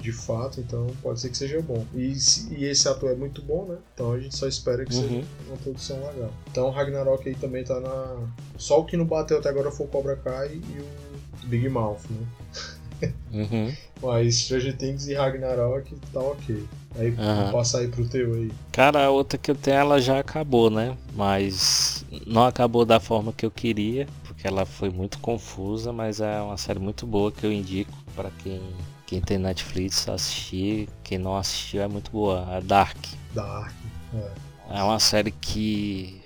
[0.00, 1.86] de fato, então pode ser que seja bom.
[1.94, 2.12] E,
[2.50, 3.76] e esse ator é muito bom, né?
[3.94, 5.24] Então a gente só espera que seja Uhum.
[5.48, 6.32] uma produção legal.
[6.50, 8.26] Então Ragnarok aí também tá na.
[8.56, 12.00] Só o que não bateu até agora foi o Cobra Kai e o Big Mouth,
[12.10, 13.12] né?
[13.32, 13.72] Uhum.
[14.02, 16.64] Mas Stranger Things e Ragnarok tá ok.
[16.96, 17.44] Aí Aham.
[17.44, 18.50] vou passar aí pro teu aí.
[18.72, 20.96] Cara, a outra que eu tenho, ela já acabou, né?
[21.14, 24.06] Mas não acabou da forma que eu queria,
[24.42, 28.28] porque ela foi muito confusa, mas é uma série muito boa que eu indico para
[28.42, 28.60] quem,
[29.06, 30.88] quem tem Netflix assistir.
[31.04, 32.96] Quem não assistiu é muito boa, a Dark.
[33.32, 33.72] Dark.
[34.12, 34.78] É.
[34.78, 36.20] É uma série que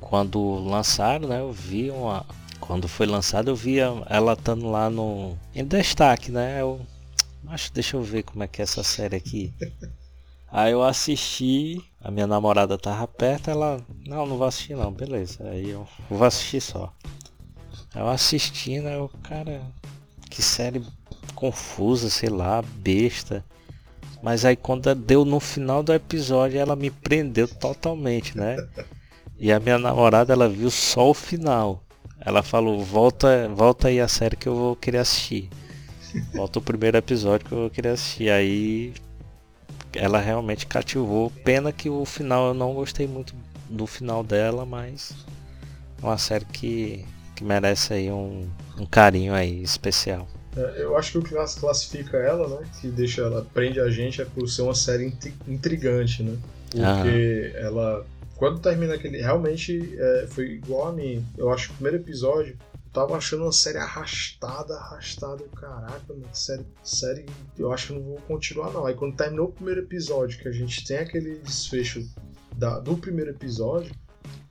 [0.00, 2.26] quando lançaram, né, eu vi uma
[2.58, 6.60] quando foi lançada eu via ela estando lá no em destaque, né?
[6.60, 6.80] Eu
[7.46, 9.54] acho, deixa eu ver como é que é essa série aqui.
[10.50, 15.46] Aí eu assisti, a minha namorada tava perto, ela, não, não vou assistir não, beleza.
[15.48, 16.92] Aí eu vou assistir só.
[17.96, 19.62] Eu assistindo, eu, cara,
[20.30, 20.82] que série
[21.34, 23.44] confusa, sei lá, besta.
[24.22, 28.56] Mas aí quando deu no final do episódio, ela me prendeu totalmente, né?
[29.38, 31.82] E a minha namorada, ela viu só o final.
[32.20, 35.48] Ela falou, volta, volta aí a série que eu vou querer assistir.
[36.34, 38.30] Volta o primeiro episódio que eu vou querer assistir.
[38.30, 38.94] Aí
[39.94, 41.30] ela realmente cativou.
[41.44, 43.34] Pena que o final eu não gostei muito
[43.68, 45.14] do final dela, mas
[46.02, 47.04] é uma série que,
[47.36, 50.26] que merece aí um, um carinho aí especial.
[50.56, 52.66] É, Eu acho que o que class- classifica ela, né?
[52.80, 56.36] Que deixa ela, prende a gente, é por ser uma série intri- intrigante, né?
[56.70, 58.04] Porque ela
[58.36, 59.18] quando termina aquele.
[59.18, 61.24] Realmente é, foi igual a mim.
[61.38, 62.56] Eu acho que o primeiro episódio
[62.92, 65.44] tava achando uma série arrastada, arrastada.
[65.54, 67.26] Caraca, mano, série, série.
[67.58, 68.86] Eu acho que não vou continuar, não.
[68.86, 72.06] Aí quando terminou o primeiro episódio, que a gente tem aquele desfecho
[72.56, 73.92] da, do primeiro episódio,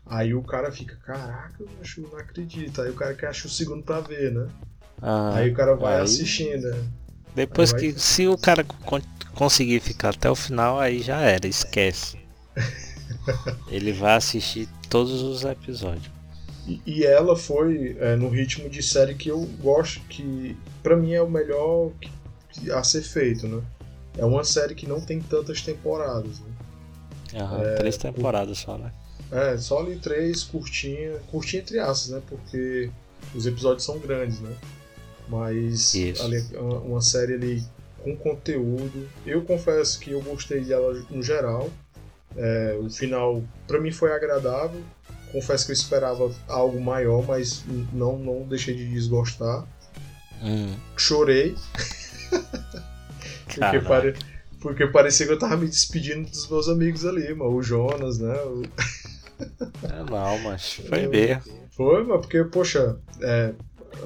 [0.06, 2.82] aí o cara fica, caraca, eu acho, não acredito.
[2.82, 4.48] Aí o cara quer achar o segundo pra ver, né?
[5.02, 6.04] Ah, aí o cara vai aí...
[6.04, 6.70] assistindo.
[6.70, 6.84] Né?
[7.34, 7.82] Depois vai...
[7.82, 8.00] que.
[8.00, 8.66] Se o cara
[9.34, 12.18] conseguir ficar até o final, aí já era, esquece.
[13.70, 16.14] Ele vai assistir todos os episódios.
[16.68, 21.14] E, e ela foi é, no ritmo de série que eu gosto, que para mim
[21.14, 23.62] é o melhor que, a ser feito, né?
[24.18, 27.42] É uma série que não tem tantas temporadas, né?
[27.42, 28.92] Aham, é, três temporadas só, né?
[29.36, 32.22] É, só ali três, curtinha, curtinha entre aspas, né?
[32.28, 32.90] Porque
[33.34, 34.56] os episódios são grandes, né?
[35.28, 37.64] Mas ali, uma, uma série ali
[38.02, 39.10] com conteúdo.
[39.26, 41.70] Eu confesso que eu gostei dela no geral.
[42.38, 44.82] É, o final, para mim, foi agradável.
[45.32, 49.68] Confesso que eu esperava algo maior, mas não, não deixei de desgostar.
[50.42, 50.76] Hum.
[50.96, 51.56] Chorei.
[53.48, 54.16] porque, pare...
[54.62, 57.54] porque parecia que eu tava me despedindo dos meus amigos ali, mano.
[57.54, 58.34] O Jonas, né?
[58.44, 58.62] O...
[60.16, 61.42] não, mas foi ver.
[61.72, 63.54] Foi, mas porque, poxa, é,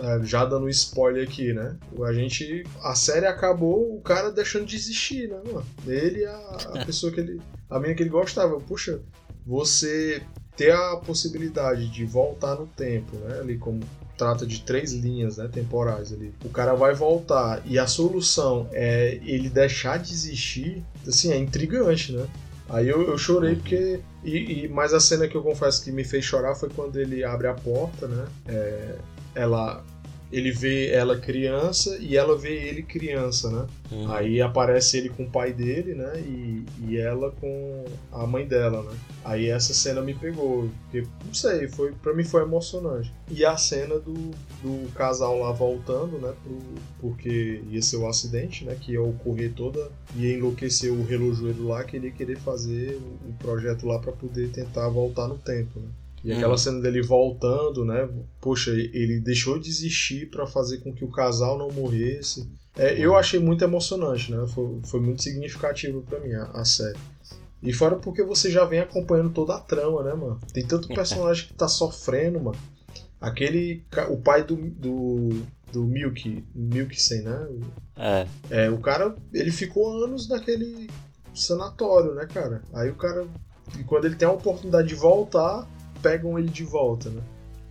[0.04, 1.78] é, já dando spoiler aqui, né?
[2.04, 2.63] A gente.
[2.84, 5.65] A série acabou o cara deixando de existir, né, mano?
[5.88, 6.38] Ele e a,
[6.74, 7.41] a pessoa que ele.
[7.69, 8.60] A menina que ele gostava.
[8.60, 9.00] Puxa,
[9.45, 10.22] você
[10.56, 13.39] ter a possibilidade de voltar no tempo, né?
[13.39, 13.82] Ali como
[14.17, 16.34] trata de três linhas né, temporais ali.
[16.43, 22.12] O cara vai voltar e a solução é ele deixar de existir, assim, é intrigante,
[22.12, 22.28] né?
[22.70, 24.00] Aí eu, eu chorei porque.
[24.24, 27.24] E, e, mas a cena que eu confesso que me fez chorar foi quando ele
[27.24, 28.28] abre a porta, né?
[28.48, 28.96] É,
[29.36, 29.84] ela
[30.32, 33.68] ele vê ela criança e ela vê ele criança, né?
[33.92, 34.12] Uhum.
[34.12, 36.20] Aí aparece ele com o pai dele, né?
[36.20, 38.96] E, e ela com a mãe dela, né?
[39.26, 43.12] Aí essa cena me pegou, porque, não sei, foi, pra mim foi emocionante.
[43.30, 44.13] E a cena do,
[44.62, 46.34] do casal lá voltando, né?
[46.44, 46.60] Pro,
[47.00, 48.78] porque ia ser o acidente, né?
[48.80, 53.30] Que ia ocorrer toda, ia enlouquecer o relojoeiro lá, que ele ia querer fazer o,
[53.30, 55.88] o projeto lá para poder tentar voltar no tempo, né?
[56.24, 56.58] E aquela uhum.
[56.58, 58.10] cena dele voltando, né?
[58.42, 62.50] Poxa, ele deixou de existir para fazer com que o casal não morresse.
[62.78, 63.18] É, eu uhum.
[63.18, 64.46] achei muito emocionante, né?
[64.48, 66.98] Foi, foi muito significativo para mim a, a, série.
[67.64, 70.40] E fora porque você já vem acompanhando toda a trama, né, mano?
[70.54, 72.58] Tem tanto personagem que tá sofrendo, mano.
[73.20, 73.84] Aquele.
[74.10, 74.56] O pai do.
[74.56, 75.30] do,
[75.72, 76.44] do Milk.
[76.54, 77.48] Milksen, né?
[77.98, 78.28] É.
[78.50, 78.70] é.
[78.70, 79.16] O cara.
[79.34, 80.90] Ele ficou anos naquele
[81.34, 82.62] sanatório, né, cara?
[82.74, 83.28] Aí o cara.
[83.78, 85.68] E quando ele tem a oportunidade de voltar
[86.02, 87.22] pegam ele de volta, né?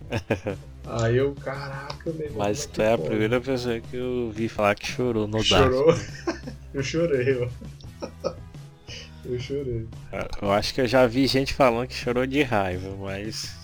[0.85, 4.87] Aí eu, caraca, meu Mas tu é a primeira pessoa que eu vi falar que
[4.87, 5.93] chorou no Chorou?
[6.73, 7.49] eu chorei,
[8.01, 8.35] ó.
[9.25, 9.85] Eu chorei.
[10.41, 13.58] Eu acho que eu já vi gente falando que chorou de raiva, mas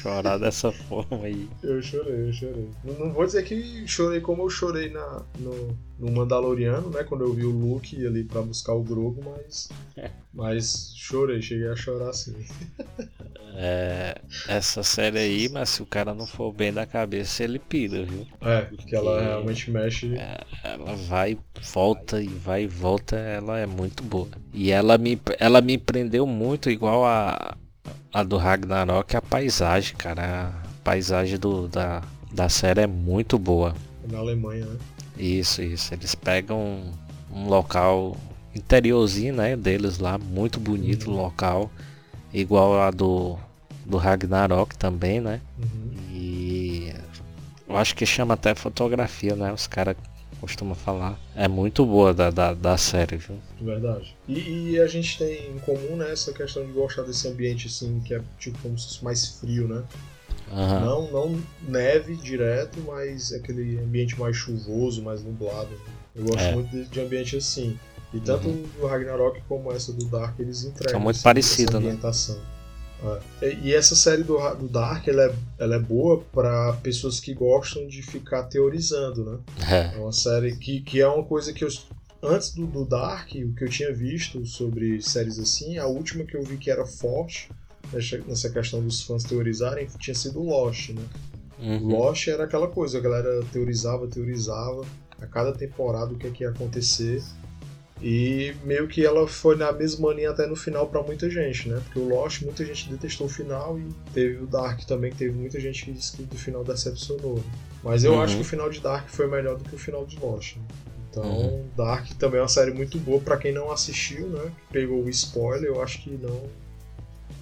[0.00, 1.48] chorar dessa forma aí.
[1.62, 2.68] Eu chorei, eu chorei.
[2.84, 7.04] Não, não, vou dizer que chorei como eu chorei na, no, no Mandaloriano, né?
[7.04, 9.68] Quando eu vi o Luke ali pra buscar o Grogu, mas.
[9.96, 10.10] É.
[10.32, 12.34] Mas chorei, cheguei a chorar sim.
[13.52, 14.14] É,
[14.48, 18.26] essa série aí, mas se o cara não for bem da cabeça, ele pira, viu?
[18.40, 20.14] É, porque ela realmente mexe.
[20.16, 21.36] É, ela vai,
[21.72, 24.28] volta e vai e volta, ela é muito boa.
[24.54, 27.56] E ela me, ela me prendeu muito, igual a,
[28.12, 30.48] a do Ragnarok, a paisagem, cara.
[30.48, 33.74] A paisagem do, da, da série é muito boa.
[34.10, 34.76] Na Alemanha, né?
[35.16, 35.94] Isso, isso.
[35.94, 36.92] Eles pegam um,
[37.32, 38.16] um local
[38.54, 41.16] interiorzinho, né, deles lá, muito bonito uhum.
[41.16, 41.70] local,
[42.32, 43.38] igual a do,
[43.84, 45.40] do Ragnarok também, né?
[45.58, 45.92] Uhum.
[46.10, 46.92] E
[47.68, 49.52] eu acho que chama até fotografia, né?
[49.52, 49.96] Os caras
[50.40, 51.18] costuma falar.
[51.36, 53.36] É muito boa da, da, da série, viu?
[53.60, 54.16] Verdade.
[54.26, 58.00] E, e, a gente tem em comum, né, essa questão de gostar desse ambiente, assim,
[58.00, 59.84] que é tipo como se fosse mais frio, né?
[60.50, 60.80] Uhum.
[60.80, 65.70] Não, não neve direto, mas aquele ambiente mais chuvoso, mais nublado.
[66.14, 66.54] Eu gosto é.
[66.54, 67.78] muito de, de, ambiente assim.
[68.12, 68.66] E tanto uhum.
[68.80, 70.92] o Ragnarok como essa do Dark, eles entregam.
[70.92, 71.90] São muito assim, parecidos, né?
[73.42, 73.54] É.
[73.62, 77.86] E essa série do, do Dark ela é, ela é boa para pessoas que gostam
[77.86, 79.38] de ficar teorizando, né?
[79.70, 79.96] É.
[79.96, 81.68] é uma série que, que é uma coisa que eu.
[82.22, 86.36] Antes do, do Dark, o que eu tinha visto sobre séries assim, a última que
[86.36, 87.48] eu vi que era forte
[88.26, 91.02] nessa questão dos fãs teorizarem tinha sido Lost, né?
[91.58, 91.88] Uhum.
[91.88, 94.84] Lost era aquela coisa, a galera teorizava, teorizava,
[95.20, 97.22] a cada temporada o que, é que ia acontecer.
[98.02, 101.80] E meio que ela foi na mesma linha até no final para muita gente, né?
[101.84, 105.60] Porque o Lost, muita gente detestou o final e teve o Dark também, teve muita
[105.60, 107.42] gente que disse que do final decepcionou.
[107.82, 108.22] Mas eu uhum.
[108.22, 110.56] acho que o final de Dark foi melhor do que o final de Lost.
[110.56, 110.62] Né?
[111.10, 111.66] Então, uhum.
[111.76, 114.50] Dark também é uma série muito boa para quem não assistiu, né?
[114.68, 116.48] Que pegou o spoiler, eu acho que não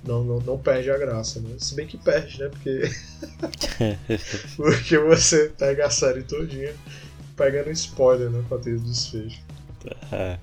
[0.04, 1.56] não, não, não perde a graça, né?
[1.58, 2.48] Se bem que perde, né?
[2.48, 2.90] Porque.
[4.56, 6.74] Porque você pega a série todinha
[7.36, 8.42] pegando spoiler, né?
[8.48, 9.40] Pra ter o desfecho.
[10.10, 10.38] É.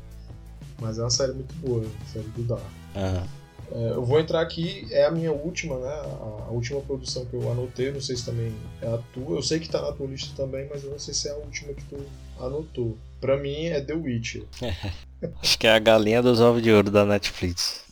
[0.80, 2.64] Mas é uma série muito boa, a série do Dark.
[2.96, 3.46] Uhum.
[3.72, 5.90] É, eu vou entrar aqui, é a minha última, né?
[5.90, 9.38] A, a, última produção que eu anotei, não sei se também é a tua.
[9.38, 11.38] Eu sei que tá na tua lista também, mas eu não sei se é a
[11.38, 11.98] última que tu
[12.40, 12.98] anotou.
[13.20, 14.44] Pra mim é The Witcher.
[15.42, 17.84] Acho que é a galinha dos ovos de ouro da Netflix.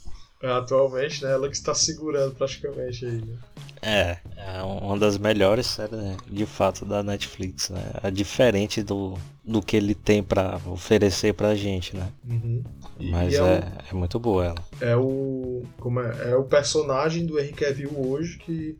[0.41, 1.31] É, atualmente, né?
[1.31, 3.37] Ela que está segurando praticamente aí, né?
[3.81, 7.81] É, é uma das melhores séries, né, de fato, da Netflix, né?
[8.01, 12.09] É diferente do, do que ele tem para oferecer pra gente, né?
[12.27, 12.63] Uhum.
[12.99, 14.65] Mas é, é, o, é, muito boa ela.
[14.79, 15.63] É o.
[15.79, 16.31] Como é?
[16.31, 18.77] É o personagem do Henry Cavill hoje que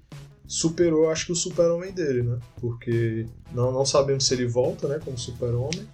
[0.47, 2.39] superou, acho que o super-homem dele, né?
[2.61, 4.99] Porque não, não sabemos se ele volta, né?
[5.03, 5.85] Como super-homem.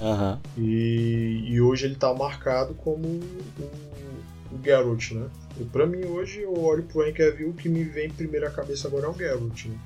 [0.00, 0.38] Uhum.
[0.56, 3.20] E, e hoje ele tá marcado como o,
[4.52, 5.26] o Geralt, né?
[5.60, 8.50] E pra mim hoje eu olho pro Henry Cavill, o que me vem primeiro à
[8.50, 9.76] cabeça agora é o Geralt, né?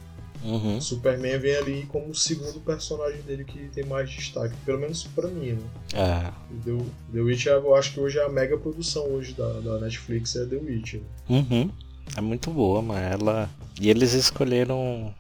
[0.45, 0.81] Uhum.
[0.81, 5.29] Superman vem ali como o segundo personagem dele que tem mais destaque, pelo menos pra
[5.29, 5.63] mim, né?
[5.95, 6.33] É.
[6.65, 10.35] The, The Witcher, eu acho que hoje é a mega produção hoje da, da Netflix,
[10.37, 11.03] é The Witcher.
[11.29, 11.71] Uhum.
[12.17, 13.49] É muito boa, mas ela.
[13.81, 15.13] E eles escolheram um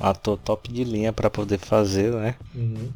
[0.00, 2.34] ator top de linha para poder fazer, né?
[2.54, 2.90] Uhum.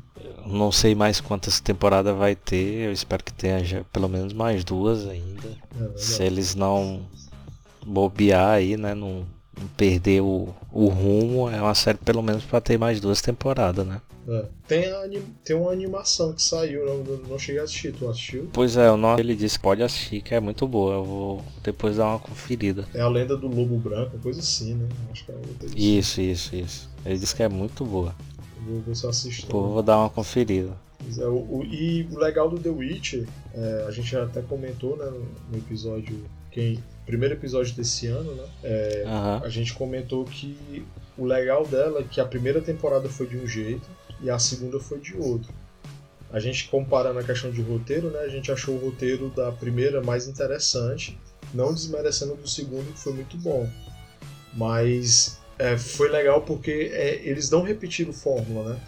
[0.46, 4.64] Não sei mais quantas temporadas vai ter, eu espero que tenha já pelo menos mais
[4.64, 5.56] duas ainda.
[5.80, 7.02] É Se eles não
[7.84, 8.94] bobear aí, né?
[8.94, 9.26] Não,
[9.58, 13.86] não perder o, o rumo, é uma série pelo menos para ter mais duas temporadas,
[13.86, 14.00] né?
[14.28, 14.44] É.
[14.68, 15.02] Tem, a,
[15.44, 18.48] tem uma animação que saiu, não, não cheguei a assistir, tu assistiu?
[18.52, 20.94] Pois é, o nome ele disse que pode assistir, que é muito boa.
[20.94, 22.86] Eu vou depois dar uma conferida.
[22.94, 24.88] É a lenda do lobo branco, coisa assim, né?
[25.10, 25.36] Acho que é
[25.74, 26.90] isso, isso, isso.
[27.04, 28.14] Ele disse que é muito boa.
[28.64, 29.46] Vou ver se eu assisto.
[29.48, 30.72] Pô, vou dar uma conferida.
[31.18, 35.10] É, o, o, e o legal do The Witcher, é, a gente até comentou né,
[35.50, 38.44] no episódio, quem, primeiro episódio desse ano, né?
[38.62, 39.44] É, uhum.
[39.44, 40.84] A gente comentou que
[41.16, 43.88] o legal dela é que a primeira temporada foi de um jeito
[44.20, 45.52] e a segunda foi de outro.
[46.32, 48.20] A gente comparando a questão de roteiro, né?
[48.20, 51.18] A gente achou o roteiro da primeira mais interessante,
[51.52, 53.68] não desmerecendo do segundo, que foi muito bom.
[54.54, 58.80] Mas é, foi legal porque é, eles não repetiram fórmula, né?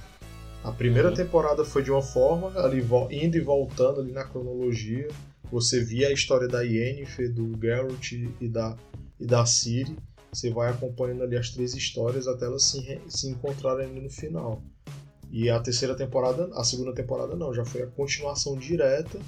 [0.62, 1.14] A primeira uhum.
[1.14, 5.08] temporada foi de uma forma, ali indo e voltando ali na cronologia.
[5.54, 8.76] Você via a história da Yennefer, do Geralt e da,
[9.20, 9.96] e da Ciri.
[10.32, 14.60] Você vai acompanhando ali as três histórias até elas se, se encontrarem no final.
[15.30, 19.20] E a terceira temporada, a segunda temporada não, já foi a continuação direta,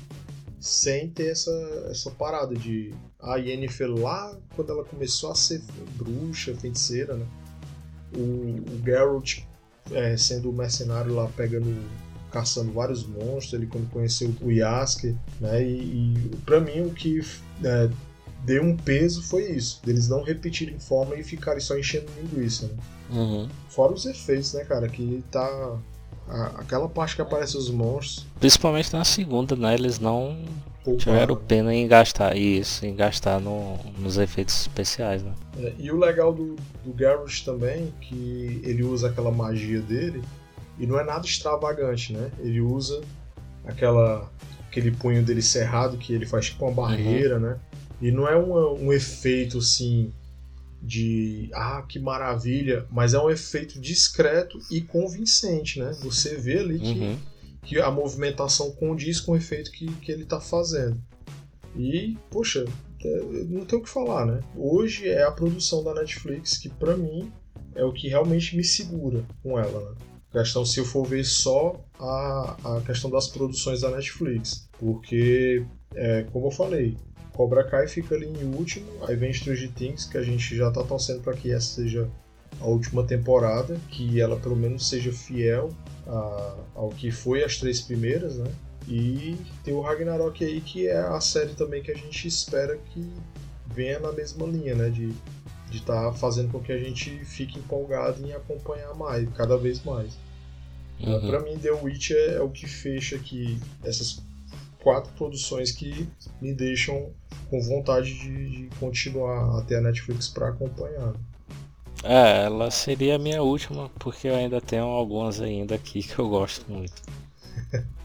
[0.58, 1.52] sem ter essa,
[1.92, 5.62] essa parada de a Yennefer lá, quando ela começou a ser
[5.96, 7.26] bruxa, feiticeira, né?
[8.16, 9.44] O, o Geralt
[9.92, 11.72] é, sendo mercenário lá, pegando,
[12.36, 15.62] caçando vários monstros, ele quando conheceu o Yasuke, né?
[15.62, 17.22] E, e para mim o que
[17.64, 17.88] é,
[18.44, 22.74] deu um peso foi isso, deles não repetirem forma e ficarem só enchendo linguiça, né?
[23.08, 23.48] Uhum.
[23.70, 24.86] Fora os efeitos, né, cara?
[24.86, 25.78] Que tá.
[26.28, 28.26] A, aquela parte que aparece os monstros.
[28.38, 29.74] Principalmente na segunda, né?
[29.74, 30.36] Eles não
[30.98, 35.32] tiveram pena em gastar isso, em gastar no, nos efeitos especiais, né?
[35.58, 40.20] É, e o legal do, do Garrett também, que ele usa aquela magia dele,
[40.78, 42.30] e não é nada extravagante, né?
[42.38, 43.00] Ele usa
[43.64, 44.30] aquela
[44.68, 47.40] aquele punho dele cerrado que ele faz tipo uma barreira, uhum.
[47.40, 47.60] né?
[48.00, 50.12] E não é um, um efeito assim
[50.82, 55.96] de ah, que maravilha, mas é um efeito discreto e convincente, né?
[56.02, 57.18] Você vê ali que, uhum.
[57.62, 61.00] que a movimentação condiz com o efeito que, que ele está fazendo.
[61.74, 62.64] E, poxa,
[63.02, 64.40] é, não tem o que falar, né?
[64.54, 67.32] Hoje é a produção da Netflix que, para mim,
[67.74, 69.96] é o que realmente me segura com ela, né?
[70.32, 74.68] Questão se eu for ver só a, a questão das produções da Netflix.
[74.78, 76.96] Porque, é, como eu falei,
[77.32, 80.82] Cobra Kai fica ali em último, aí vem Stranger Things, que a gente já tá
[80.82, 82.08] torcendo para que essa seja
[82.60, 85.70] a última temporada, que ela pelo menos seja fiel
[86.06, 88.50] a, ao que foi as três primeiras, né?
[88.88, 93.12] E tem o Ragnarok aí, que é a série também que a gente espera que
[93.66, 94.88] venha na mesma linha, né?
[94.88, 95.12] De
[95.76, 99.82] de estar tá fazendo com que a gente fique empolgado em acompanhar mais, cada vez
[99.84, 100.12] mais.
[101.00, 101.28] Uhum.
[101.28, 104.22] Para mim, The Witch é, é, o que fecha aqui essas
[104.82, 106.08] quatro produções que
[106.40, 107.10] me deixam
[107.50, 111.14] com vontade de, de continuar até a Netflix para acompanhar.
[112.02, 116.28] É, ela seria a minha última, porque eu ainda tenho algumas ainda aqui que eu
[116.28, 117.02] gosto muito.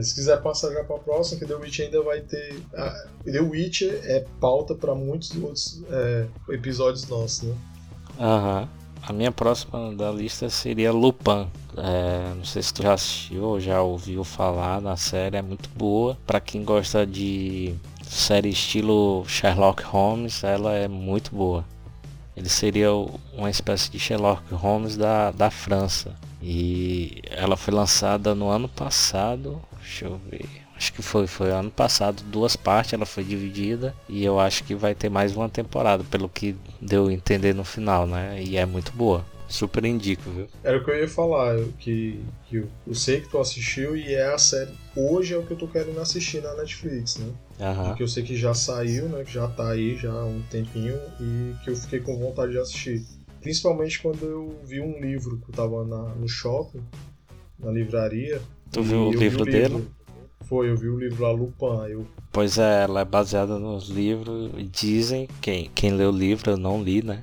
[0.00, 2.60] Se quiser passar já para a próxima, que The Witch ainda vai ter.
[3.24, 7.54] The Witch é pauta para muitos outros é, episódios nossos, né?
[8.18, 8.68] Aham.
[9.02, 11.48] A minha próxima da lista seria Lupin.
[11.76, 15.70] É, não sei se tu já assistiu ou já ouviu falar na série, é muito
[15.70, 16.18] boa.
[16.26, 17.74] Para quem gosta de
[18.06, 21.64] série estilo Sherlock Holmes, ela é muito boa.
[22.36, 22.92] Ele seria
[23.32, 26.14] uma espécie de Sherlock Holmes da, da França.
[26.42, 29.60] E ela foi lançada no ano passado.
[29.90, 30.46] Deixa eu ver.
[30.76, 34.74] Acho que foi, foi ano passado, duas partes, ela foi dividida e eu acho que
[34.74, 38.40] vai ter mais uma temporada, pelo que deu a entender no final, né?
[38.40, 39.26] E é muito boa.
[39.48, 40.46] Super indico, viu?
[40.62, 44.14] Era o que eu ia falar, que, que eu, eu sei que tu assistiu e
[44.14, 44.70] é a série.
[44.94, 47.32] Hoje é o que eu tô querendo assistir na Netflix, né?
[47.58, 47.86] Uhum.
[47.88, 49.24] Porque eu sei que já saiu, né?
[49.24, 52.58] Que já tá aí já há um tempinho e que eu fiquei com vontade de
[52.58, 53.04] assistir.
[53.40, 56.80] Principalmente quando eu vi um livro que eu tava na, no shopping,
[57.58, 58.40] na livraria.
[58.72, 59.88] Tu viu o livro, vi o livro dele?
[60.42, 61.90] Foi, eu vi o livro lá, Lupin.
[61.90, 62.06] Eu...
[62.32, 64.50] Pois é, ela é baseada nos livros.
[64.70, 67.22] Dizem, quem, quem lê o livro, eu não li, né?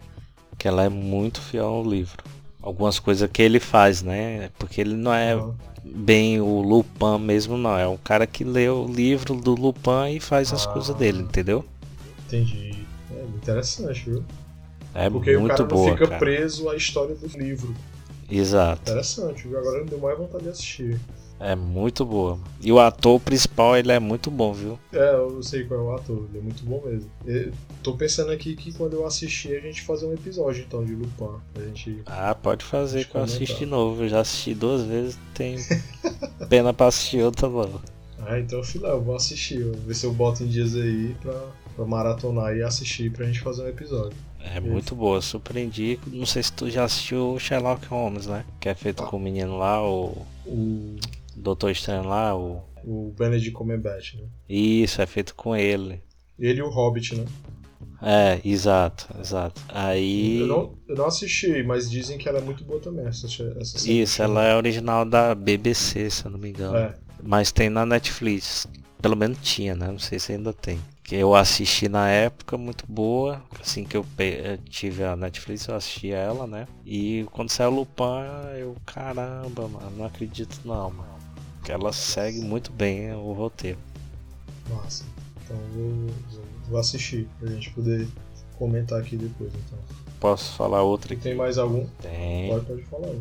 [0.57, 2.23] que ela é muito fiel ao livro.
[2.61, 4.49] Algumas coisas que ele faz, né?
[4.57, 5.39] Porque ele não é
[5.83, 7.77] bem o Lupin mesmo, não.
[7.77, 10.97] É um cara que lê o livro do Lupin e faz as coisas ah.
[10.97, 11.63] dele, entendeu?
[12.25, 12.85] Entendi.
[13.11, 14.23] É interessante, viu?
[14.93, 16.19] É Porque muito o cara boa, não fica cara.
[16.19, 17.73] preso à história do livro.
[18.29, 18.91] Exato.
[18.91, 19.57] Interessante, viu?
[19.57, 20.99] Agora me deu mais vontade de assistir.
[21.39, 22.39] É muito boa.
[22.61, 24.79] E o ator principal, ele é muito bom, viu?
[24.91, 27.09] É, eu sei qual é o ator, ele é muito bom mesmo.
[27.25, 27.51] Eu
[27.83, 31.39] tô pensando aqui que quando eu assistir, a gente fazer um episódio então de Lupin.
[31.55, 32.01] A gente.
[32.05, 34.03] Ah, pode fazer que eu assisto de novo.
[34.03, 35.57] Eu já assisti duas vezes, tem
[36.49, 37.81] pena pra assistir outra logo.
[38.19, 39.63] Ah, então filé, eu vou assistir.
[39.63, 41.39] Vou ver se eu boto em dias aí pra,
[41.75, 44.17] pra maratonar e assistir pra gente fazer um episódio.
[44.39, 45.19] É muito boa,
[45.55, 46.09] indico.
[46.09, 48.45] Não sei se tu já assistiu Sherlock Holmes, né?
[48.59, 49.05] Que é feito ah.
[49.05, 50.25] com o menino lá, o.
[50.45, 50.95] O
[51.37, 52.63] Doutor Estranho lá, o.
[52.83, 54.23] O Benedict Cumberbatch, né?
[54.47, 56.01] Isso, é feito com ele.
[56.39, 57.25] Ele e o Hobbit, né?
[58.01, 59.61] É, exato, exato.
[59.69, 60.39] Aí.
[60.39, 63.79] Eu não, eu não assisti, mas dizem que ela é muito boa também, essa, essa
[63.79, 64.01] série.
[64.01, 66.77] Isso, ela é original da BBC, se eu não me engano.
[66.77, 66.95] É.
[67.21, 68.67] Mas tem na Netflix.
[69.01, 69.87] Pelo menos tinha, né?
[69.87, 70.79] Não sei se ainda tem.
[71.03, 73.41] Que eu assisti na época, muito boa.
[73.59, 74.05] Assim que eu
[74.69, 76.67] tive a Netflix, eu assisti ela, né?
[76.85, 78.03] E quando saiu Lupin,
[78.59, 81.16] eu, caramba, mano, não acredito não, mano
[81.71, 83.77] ela segue muito bem o roteiro.
[84.69, 85.03] Massa.
[85.43, 86.09] Então vou,
[86.69, 88.07] vou assistir pra gente poder
[88.57, 89.79] comentar aqui depois então.
[90.19, 91.21] Posso falar outra aqui?
[91.21, 91.85] Tem mais algum?
[92.01, 92.49] Tem.
[92.49, 93.15] Pode, pode falar.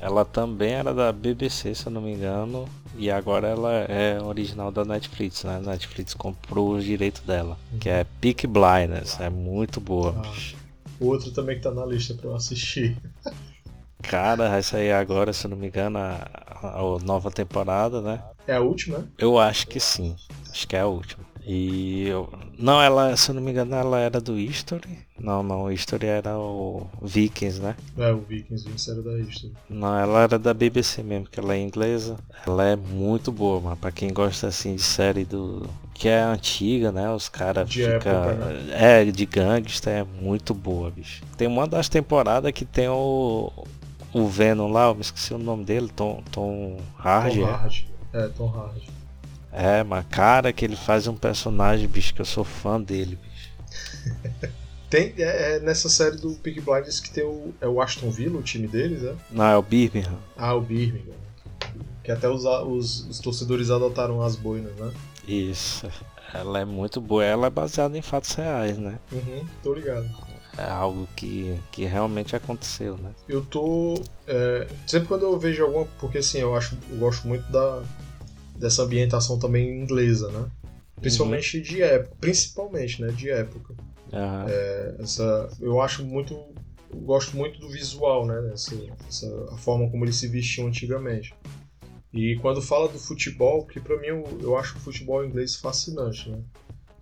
[0.00, 4.70] Ela também era da BBC, se eu não me engano, e agora ela é original
[4.70, 5.60] da Netflix, né?
[5.64, 7.78] Netflix comprou o direito dela, uhum.
[7.80, 10.14] que é Peak Blinders, é muito boa.
[10.24, 10.32] Ah,
[11.00, 12.96] outro também que tá na lista pra eu assistir.
[14.02, 16.26] Cara, vai sair agora, se eu não me engano, a,
[16.62, 18.22] a, a nova temporada, né?
[18.46, 19.06] É a última?
[19.18, 20.16] Eu acho que sim.
[20.50, 21.28] Acho que é a última.
[21.44, 22.30] E eu...
[22.58, 24.98] Não, ela, se eu não me engano, ela era do History.
[25.18, 27.74] Não, não, o History era o Vikings, né?
[27.96, 29.52] É, o Vikings, o Vikings era da History.
[29.68, 32.16] Não, ela era da BBC mesmo, que ela é inglesa.
[32.46, 33.76] Ela é muito boa, mano.
[33.76, 35.68] Pra quem gosta assim de série do.
[35.94, 37.10] Que é antiga, né?
[37.10, 38.34] Os caras ficam.
[38.36, 39.00] Né?
[39.00, 41.22] É, de gangsta, é muito boa, bicho.
[41.36, 43.50] Tem uma das temporadas que tem o
[44.18, 47.40] o Venom lá, eu me esqueci o nome dele, Tom, Tom Hardy.
[47.40, 47.88] Tom Hardy.
[48.12, 48.90] É, Tom Hardy.
[49.52, 53.50] É, mas cara que ele faz um personagem, bicho, que eu sou fã dele, bicho.
[54.90, 58.38] tem, é, é, nessa série do Peak Blinders que tem o, é o Aston Villa,
[58.38, 59.14] o time deles, é?
[59.30, 60.18] Não, é o Birmingham.
[60.36, 61.16] Ah, o Birmingham.
[62.02, 64.92] Que até os, os, os torcedores adotaram as boinas, né?
[65.26, 65.88] Isso.
[66.32, 68.98] Ela é muito boa, ela é baseada em fatos reais, né?
[69.12, 70.27] Uhum, tô ligado
[70.58, 73.12] é algo que, que realmente aconteceu, né?
[73.28, 74.02] Eu tô.
[74.26, 75.86] É, sempre quando eu vejo alguma.
[76.00, 76.76] Porque assim, eu acho.
[76.90, 77.82] Eu gosto muito da,
[78.56, 80.50] dessa ambientação também inglesa, né?
[81.00, 81.62] Principalmente uhum.
[81.62, 82.16] de época.
[82.20, 83.08] Principalmente, né?
[83.08, 83.74] De época.
[84.12, 84.48] Uhum.
[84.48, 86.34] É, essa, eu acho muito.
[86.90, 88.50] Eu gosto muito do visual, né?
[88.52, 88.74] Essa,
[89.08, 91.34] essa, a forma como eles se vestiam antigamente.
[92.12, 96.30] E quando fala do futebol, que para mim eu, eu acho o futebol inglês fascinante,
[96.30, 96.40] né?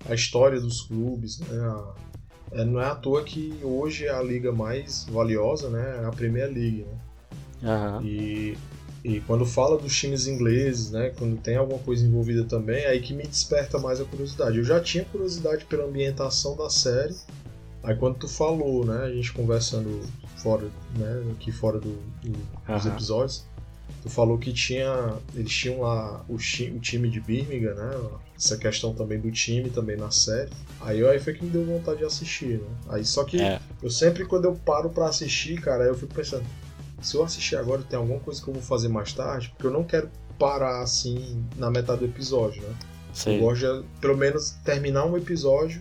[0.09, 1.59] A história dos clubes, né?
[1.59, 1.95] A,
[2.53, 6.01] é, não é à toa que hoje é a liga mais valiosa, né?
[6.03, 6.99] É a Premier League, né?
[7.63, 8.03] Uhum.
[8.03, 8.59] E,
[9.05, 11.13] e quando fala dos times ingleses, né?
[11.19, 14.59] Quando tem alguma coisa envolvida também, é aí que me desperta mais a curiosidade.
[14.59, 17.15] Eu já tinha curiosidade pela ambientação da série.
[17.83, 19.05] Aí quando tu falou, né?
[19.05, 20.03] A gente conversando
[20.37, 21.23] fora, né?
[21.33, 22.75] Aqui fora do, do uhum.
[22.75, 23.45] dos episódios.
[24.03, 25.17] Tu falou que tinha.
[25.35, 27.91] Eles tinham lá o, o time de Birmingham, né?
[28.37, 30.51] Essa questão também do time também na série.
[30.81, 32.69] Aí, aí foi que me deu vontade de assistir, né?
[32.89, 33.61] Aí só que é.
[33.83, 36.45] eu sempre quando eu paro para assistir, cara, eu fico pensando,
[37.01, 39.71] se eu assistir agora tem alguma coisa que eu vou fazer mais tarde, porque eu
[39.71, 42.75] não quero parar assim na metade do episódio, né?
[43.13, 43.37] Sim.
[43.37, 45.81] Eu gosto de pelo menos terminar um episódio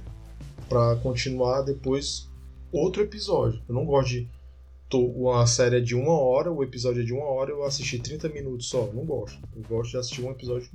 [0.70, 2.30] para continuar depois
[2.72, 3.62] outro episódio.
[3.68, 4.30] Eu não gosto de
[4.94, 8.30] uma série é de uma hora, o episódio é de uma hora, eu assisti 30
[8.30, 8.90] minutos só.
[8.94, 9.38] Não gosto.
[9.56, 10.70] Eu gosto de assistir um episódio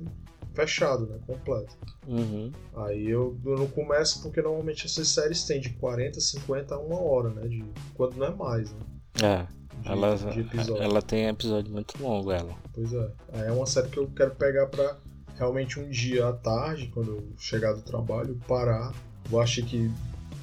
[0.53, 1.19] fechado, né?
[1.25, 1.77] Completo.
[2.07, 2.51] Uhum.
[2.75, 6.99] Aí eu, eu não começo porque normalmente essas séries têm de 40, 50 a uma
[6.99, 7.47] hora, né?
[7.47, 7.63] De,
[7.95, 8.79] quando não é mais, né?
[9.21, 9.61] É.
[9.81, 12.53] De, Ela, de ela tem episódio muito longo, ela.
[12.73, 13.11] Pois é.
[13.33, 14.97] Aí é uma série que eu quero pegar pra
[15.37, 18.93] realmente um dia à tarde, quando eu chegar do trabalho, parar.
[19.25, 19.89] Vou achar que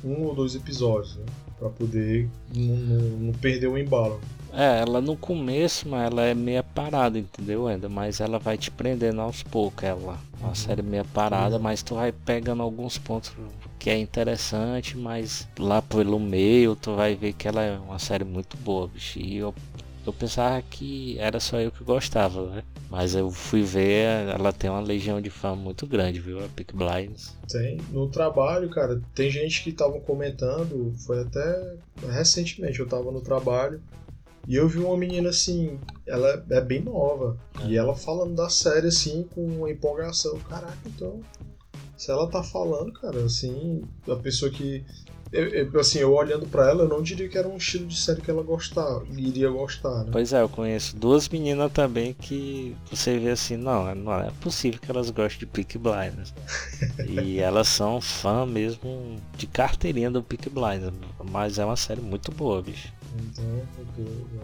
[0.03, 1.27] um ou dois episódios, né?
[1.59, 4.21] Pra poder não, não, não perder o embalo.
[4.61, 7.89] É, ela no começo, mas ela é meia parada, entendeu, ainda?
[7.89, 10.19] Mas ela vai te prendendo aos poucos, ela.
[10.41, 11.63] Uma série meia parada, Uhum.
[11.63, 13.33] mas tu vai pegando alguns pontos
[13.79, 18.25] que é interessante, mas lá pelo meio tu vai ver que ela é uma série
[18.25, 19.21] muito boa, bicho.
[19.21, 19.55] E eu,
[20.05, 22.63] eu pensava que era só eu que gostava, né?
[22.91, 26.45] Mas eu fui ver, ela tem uma legião de fã muito grande, viu?
[26.45, 27.37] A Peak Blinders.
[27.49, 27.77] Tem.
[27.93, 31.75] No trabalho, cara, tem gente que estavam comentando, foi até
[32.11, 33.81] recentemente, eu tava no trabalho,
[34.49, 37.37] e eu vi uma menina assim, ela é bem nova,
[37.67, 40.39] e ela falando da série assim, com uma empolgação.
[40.41, 41.21] Caraca, então,
[41.97, 44.83] se ela tá falando, cara, assim, a pessoa que.
[45.31, 47.99] eu- eu- assim, eu olhando pra ela, eu não diria que era um estilo de
[48.01, 50.09] série que ela gostar, iria gostar, né?
[50.11, 54.81] Pois é, eu conheço duas meninas também que você vê assim, não, não é possível
[54.81, 56.33] que elas gostem de Peak Blinders.
[57.07, 60.95] e elas são fã mesmo de carteirinha do Peak Blinders.
[61.31, 62.91] Mas é uma série muito boa, bicho.
[63.17, 63.63] Então,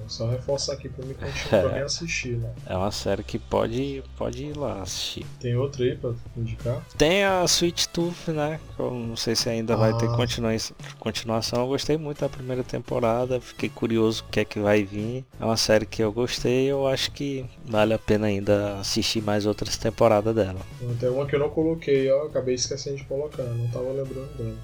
[0.09, 2.51] só reforçar aqui pra mim continuar pra mim assistir, né?
[2.67, 5.25] É uma série que pode, pode ir lá assistir.
[5.41, 6.83] Tem outra aí pra indicar?
[6.97, 8.59] Tem a Sweet Tooth, né?
[8.79, 10.17] Eu não sei se ainda vai ter Ah.
[10.17, 10.53] continua-
[10.99, 11.61] continuação.
[11.63, 13.41] Eu gostei muito da primeira temporada.
[13.41, 15.25] Fiquei curioso o que é que vai vir.
[15.41, 16.67] É uma série que eu gostei.
[16.71, 20.61] Eu acho que vale a pena ainda assistir mais outras temporadas dela.
[20.99, 24.57] Tem uma que eu não coloquei, ó, acabei esquecendo de colocar, não tava lembrando dela.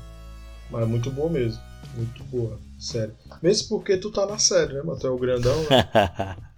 [0.71, 1.61] Mas é muito boa mesmo,
[1.97, 3.15] muito boa, sério.
[3.43, 4.99] Mesmo porque tu tá na série, né, mano?
[4.99, 6.37] Tu é o grandão, né?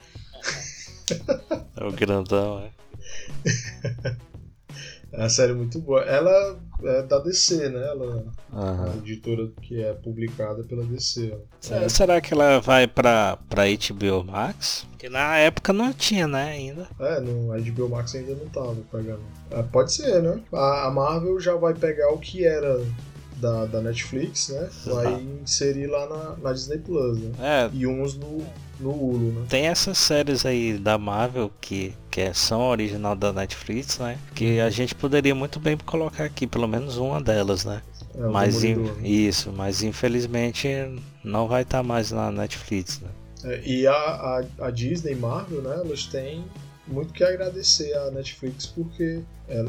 [1.76, 2.70] é o grandão, é.
[5.14, 6.00] É uma série muito boa.
[6.04, 7.86] Ela é da DC, né?
[7.86, 8.94] Ela é a Aham.
[8.96, 11.36] editora que é publicada pela DC.
[11.60, 14.86] Se- Será que ela vai pra, pra HBO Max?
[14.90, 16.88] Porque na época não tinha, né, ainda.
[16.98, 19.20] É, no a HBO Max ainda não tava pegando.
[19.50, 20.40] É, pode ser, né?
[20.50, 22.82] A, a Marvel já vai pegar o que era
[23.42, 24.70] da, da Netflix, né?
[24.86, 25.22] Vai Exato.
[25.42, 27.32] inserir lá na, na Disney Plus, né?
[27.40, 28.44] É, E uns no,
[28.78, 29.46] no Hulu, né?
[29.48, 34.16] Tem essas séries aí da Marvel que, que é- são original da Netflix, né?
[34.34, 37.82] Que a gente poderia muito bem colocar aqui, pelo menos uma delas, né?
[38.14, 39.08] É, mas in- né?
[39.08, 40.68] isso, mas infelizmente
[41.24, 43.08] não vai estar mais na Netflix, né?
[43.44, 46.44] É, e a, a, a Disney Marvel, né, elas têm
[46.86, 49.20] muito que agradecer à Netflix porque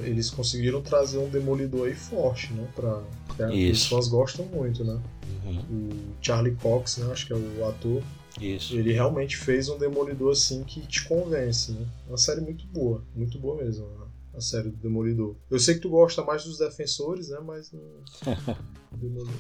[0.05, 3.01] eles conseguiram trazer um Demolidor aí forte, né, pra,
[3.49, 3.83] que Isso.
[3.83, 4.99] os fãs gostam muito, né.
[5.45, 5.89] Uhum, O
[6.21, 8.01] Charlie Cox, né, acho que é o ator,
[8.39, 8.75] isso.
[8.75, 11.85] ele realmente fez um Demolidor assim que te convence, né.
[12.07, 14.05] Uma série muito boa, muito boa mesmo, né,
[14.35, 15.35] a série do Demolidor.
[15.51, 17.81] Eu sei que tu gosta mais dos Defensores, né, mas não...
[18.93, 19.33] Demolidor.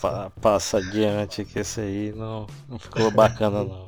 [0.00, 3.86] Pa- passa adiante que esse aí não, não ficou bacana não.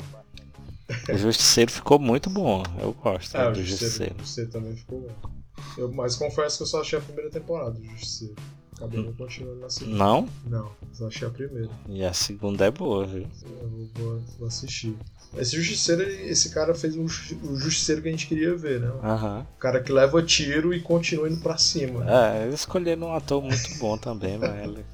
[1.13, 5.01] O Justiceiro ficou muito bom, eu gosto É, né, do Justiceiro, o Justiceiro também ficou
[5.01, 5.31] bom.
[5.77, 8.35] Eu, mas confesso que eu só achei a primeira temporada do Justiceiro.
[8.77, 9.97] Acabei não continuando na segunda.
[9.97, 10.29] Não?
[10.45, 11.71] Não, só achei a primeira.
[11.89, 13.27] E a segunda é boa, viu?
[13.43, 14.95] Eu vou, vou- assistir.
[15.37, 18.93] Esse Justiceiro, esse cara fez o ju- o Justiceiro que a gente queria ver, né?
[19.03, 19.47] Aham.
[19.57, 22.05] O cara que leva tiro e continua indo pra cima.
[22.09, 24.85] É, eles escolheram um ator muito bom também, mas ele.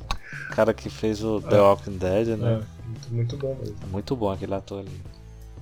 [0.50, 2.62] O cara que fez o The Walking Dead, É, né?
[2.86, 3.76] muito, muito bom mesmo.
[3.82, 5.00] É muito bom aquele ator ali.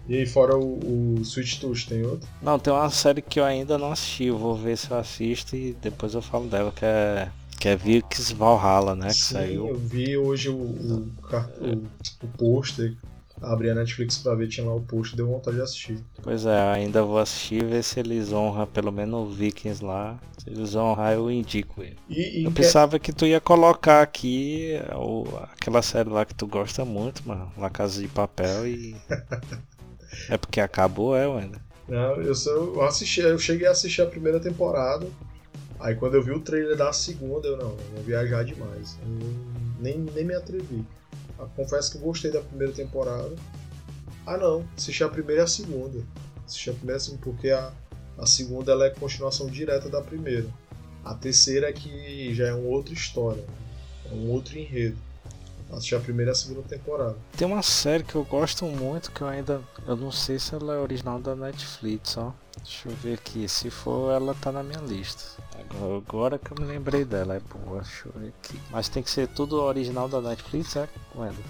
[0.08, 2.28] E aí, fora o, o Switch Touch, tem outro?
[2.42, 5.72] Não, tem uma série que eu ainda não assisti, vou ver se eu assisto e
[5.80, 7.28] depois eu falo dela, que é.
[7.60, 9.08] Que é Vikings Valhalla, né?
[9.08, 9.68] Que Sim, saiu.
[9.68, 11.12] eu vi hoje o, o,
[11.60, 11.72] o,
[12.24, 12.96] o pôster.
[13.42, 15.98] Abri a Netflix pra ver, tinha lá o pôster, deu vontade de assistir.
[16.22, 20.18] Pois é, ainda vou assistir e ver se eles honram pelo menos o Vikings lá.
[20.38, 21.96] Se eles honrar, eu indico ele.
[22.08, 26.34] E, e Eu que- pensava que tu ia colocar aqui o, aquela série lá que
[26.34, 27.50] tu gosta muito, mano.
[27.58, 28.96] La Casa de Papel e.
[30.28, 31.60] é porque acabou, é, ainda.
[31.88, 35.06] Não, eu, só, eu assisti, eu cheguei a assistir a primeira temporada.
[35.80, 38.98] Aí quando eu vi o trailer da segunda, eu não, eu vou viajar demais.
[39.80, 40.84] Nem, nem me atrevi.
[41.56, 43.34] Confesso que gostei da primeira temporada.
[44.26, 46.04] Ah não, assisti a primeira e a segunda.
[46.46, 47.72] Assisti a primeira e porque a,
[48.18, 50.46] a segunda ela é continuação direta da primeira.
[51.04, 53.42] A terceira é que já é uma outra história,
[54.04, 54.98] é um outro enredo.
[55.72, 57.16] Assisti a primeira e a segunda temporada.
[57.36, 59.60] Tem uma série que eu gosto muito que eu ainda.
[59.86, 62.32] Eu não sei se ela é original da Netflix, ó.
[62.58, 65.40] Deixa eu ver aqui, se for ela tá na minha lista.
[65.96, 68.60] Agora que eu me lembrei dela, é boa, deixa eu ver aqui.
[68.70, 70.88] Mas tem que ser tudo original da Netflix, é?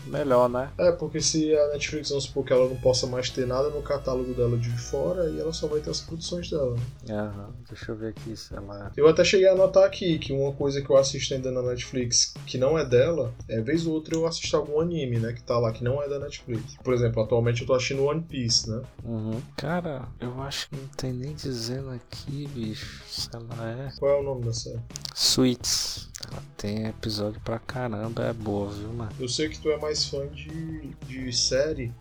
[0.06, 0.70] Melhor, né?
[0.78, 3.82] É, porque se a Netflix, vamos supor que ela não possa mais ter nada no
[3.82, 6.76] catálogo dela de fora, e ela só vai ter as produções dela.
[7.08, 8.92] Aham, deixa eu ver aqui se ela.
[8.96, 12.34] Eu até cheguei a anotar aqui que uma coisa que eu assisto ainda na Netflix
[12.46, 15.32] que não é dela, é vez ou outra eu assisto algum anime, né?
[15.32, 16.76] Que tá lá, que não é da Netflix.
[16.82, 18.82] Por exemplo, atualmente eu tô assistindo One Piece, né?
[19.04, 19.40] Uhum.
[19.56, 23.92] Cara, eu acho que tem nem dizendo aqui, bicho, se ela é.
[23.98, 24.80] Qual é o nome da série?
[25.14, 26.08] Suits.
[26.30, 29.10] Ela tem episódio pra caramba, é boa, viu, mano?
[29.18, 31.92] Eu sei que tu é mais fã de, de série,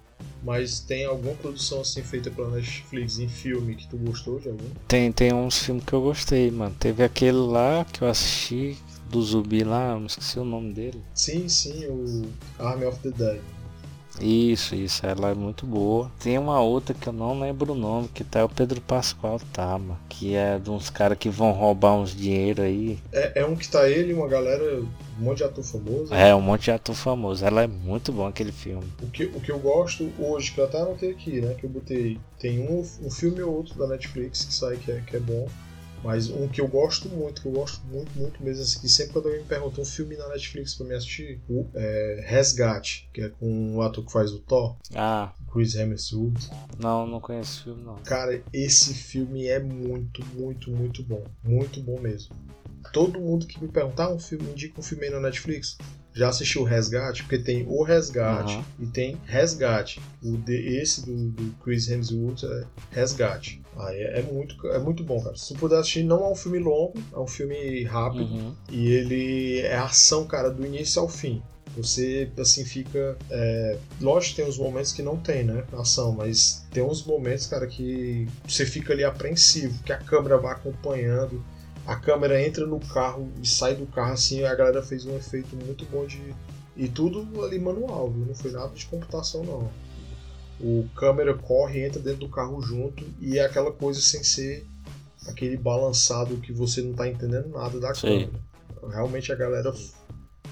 [0.44, 4.70] mas tem alguma produção assim feita pela Netflix em filme que tu gostou de algum?
[4.88, 6.76] Tem, tem uns filmes que eu gostei, mano.
[6.80, 8.78] Teve aquele lá que eu assisti
[9.10, 11.02] do zumbi lá, não esqueci o nome dele.
[11.14, 12.28] Sim, sim, o
[12.60, 13.42] Army of the Dead.
[14.20, 16.12] Isso, isso, ela é muito boa.
[16.20, 19.98] Tem uma outra que eu não lembro o nome, que tá o Pedro Pascoal, mano.
[20.10, 23.00] Que é de uns caras que vão roubar uns dinheiro aí.
[23.12, 26.14] É, é um que tá ele e uma galera, um monte de ator famoso.
[26.14, 27.46] É, um monte de ator famoso.
[27.46, 28.88] Ela é muito bom aquele filme.
[29.02, 31.54] O que, o que eu gosto hoje, que eu até anotei aqui, né?
[31.54, 32.20] Que eu botei.
[32.40, 35.48] Tem um, um filme ou outro da Netflix que sai que é, que é bom.
[36.04, 39.14] Mas um que eu gosto muito, que eu gosto muito, muito mesmo, assim, que sempre
[39.14, 43.22] quando alguém me pergunta um filme na Netflix pra me assistir, o é, Resgate, que
[43.22, 44.78] é com o ator que faz o Thor.
[44.96, 45.34] Ah.
[45.52, 46.50] Chris Hemsworth.
[46.80, 47.96] Não, não conheço esse filme não.
[47.98, 51.24] Cara, esse filme é muito, muito, muito bom.
[51.44, 52.36] Muito bom mesmo.
[52.94, 55.78] Todo mundo que me perguntar ah, um filme, indica um filme aí na Netflix,
[56.20, 57.24] já assistiu Resgate?
[57.24, 58.64] Porque tem o Resgate uhum.
[58.80, 60.02] e tem Resgate.
[60.22, 63.62] O de, esse do, do Chris Hemsworth é Resgate.
[63.78, 65.36] Aí é, é, muito, é muito bom, cara.
[65.38, 68.24] Se tu puder assistir, não é um filme longo, é um filme rápido.
[68.26, 68.54] Uhum.
[68.70, 71.42] E ele é ação, cara, do início ao fim.
[71.78, 73.18] Você, assim, fica.
[73.30, 73.78] É...
[74.02, 75.64] Lógico que tem uns momentos que não tem, né?
[75.72, 80.52] Ação, mas tem uns momentos, cara, que você fica ali apreensivo, que a câmera vai
[80.52, 81.42] acompanhando
[81.90, 85.56] a câmera entra no carro e sai do carro assim, a galera fez um efeito
[85.56, 86.36] muito bom de.
[86.78, 88.28] E tudo ali manual, viu?
[88.28, 89.72] Não foi nada de computação não.
[90.62, 94.68] O câmera corre, entra dentro do carro junto e é aquela coisa sem ser
[95.28, 98.02] aquele balançado que você não tá entendendo nada da Sim.
[98.02, 98.30] câmera.
[98.92, 99.74] Realmente a galera.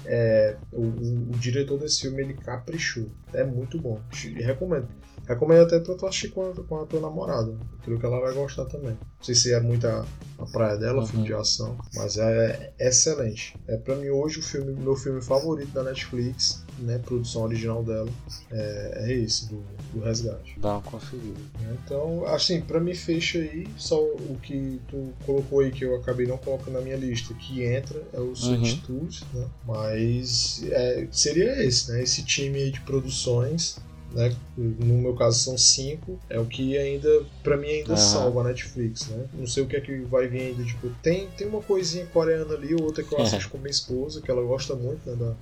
[0.04, 3.06] É, o, o, o, diretor desse filme ele caprichou.
[3.32, 4.00] É muito bom.
[4.34, 4.88] Recomendo.
[5.28, 7.54] Recomendo até pra tu assistir com a, com a tua namorada.
[7.84, 8.92] Creio que ela vai gostar também.
[8.92, 10.06] Não sei se é muita
[10.38, 11.06] a praia dela, uhum.
[11.06, 13.54] filme de ação, mas é excelente.
[13.66, 16.98] É para mim hoje o filme, meu filme favorito da Netflix, né?
[16.98, 18.08] Produção original dela,
[18.50, 19.62] é, é esse, do,
[19.92, 20.58] do Resgate.
[20.58, 21.40] Dá uma conferida.
[21.72, 26.26] Então, assim, para mim fecha aí, só o que tu colocou aí que eu acabei
[26.26, 29.08] não colocando na minha lista, que entra é o Sweet uhum.
[29.34, 29.46] Né?
[29.66, 32.02] Mas é, seria esse, né?
[32.02, 33.78] Esse time aí de produções
[34.12, 34.34] né?
[34.56, 37.96] No meu caso são cinco, é o que ainda, para mim ainda uhum.
[37.96, 39.26] salva a Netflix, né?
[39.34, 42.54] Não sei o que é que vai vir ainda, tipo, tem, tem uma coisinha coreana
[42.54, 45.34] ali, outra que eu assisto com minha esposa, que ela gosta muito, né, da,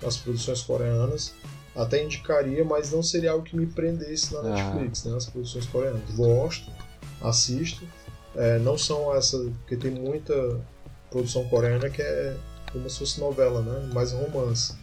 [0.00, 1.34] das produções coreanas.
[1.74, 5.16] Até indicaria, mas não seria algo que me prendesse na Netflix, né?
[5.16, 6.02] As produções coreanas.
[6.14, 6.70] Gosto,
[7.20, 7.84] assisto.
[8.36, 10.60] É, não são essa, porque tem muita
[11.10, 12.36] produção coreana que é
[12.72, 13.90] como se fosse novela, né?
[13.92, 14.74] Mais romance.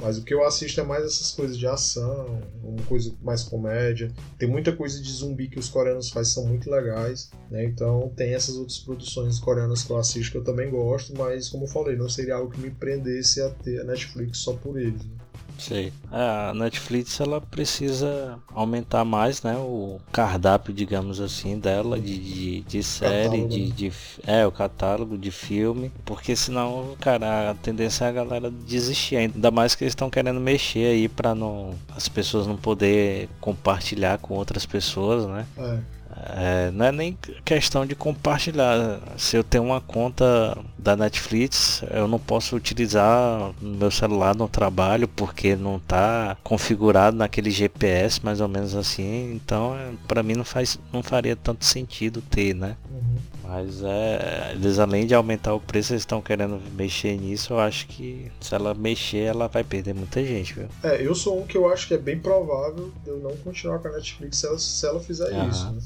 [0.00, 4.12] Mas o que eu assisto é mais essas coisas de ação, uma coisa mais comédia.
[4.38, 7.64] Tem muita coisa de zumbi que os coreanos fazem são muito legais, né?
[7.64, 11.64] Então tem essas outras produções coreanas que eu assisto que eu também gosto, mas como
[11.64, 15.04] eu falei, não seria algo que me prendesse a ter a Netflix só por eles.
[15.04, 15.23] Né?
[15.58, 15.92] Sei.
[16.10, 22.82] A Netflix ela precisa aumentar mais, né, o cardápio, digamos assim, dela de, de, de
[22.82, 23.72] série, de, né?
[23.74, 23.92] de,
[24.26, 29.50] é o catálogo de filme, porque senão, cara, a tendência é a galera desistir, ainda
[29.50, 34.34] mais que eles estão querendo mexer aí para não as pessoas não poder compartilhar com
[34.34, 35.46] outras pessoas, né?
[35.58, 35.93] É.
[36.16, 39.00] É, não é nem questão de compartilhar.
[39.16, 45.08] Se eu tenho uma conta da Netflix, eu não posso utilizar meu celular no trabalho
[45.08, 49.32] porque não está configurado naquele GPS, mais ou menos assim.
[49.34, 52.76] Então, é, para mim não faz, não faria tanto sentido ter, né?
[52.90, 53.18] Uhum.
[53.42, 57.52] Mas é, eles além de aumentar o preço, eles estão querendo mexer nisso.
[57.52, 60.68] Eu acho que se ela mexer, ela vai perder muita gente, viu?
[60.82, 63.78] É, eu sou um que eu acho que é bem provável de eu não continuar
[63.80, 65.48] com a Netflix se ela, se ela fizer uhum.
[65.48, 65.70] isso.
[65.72, 65.82] Né?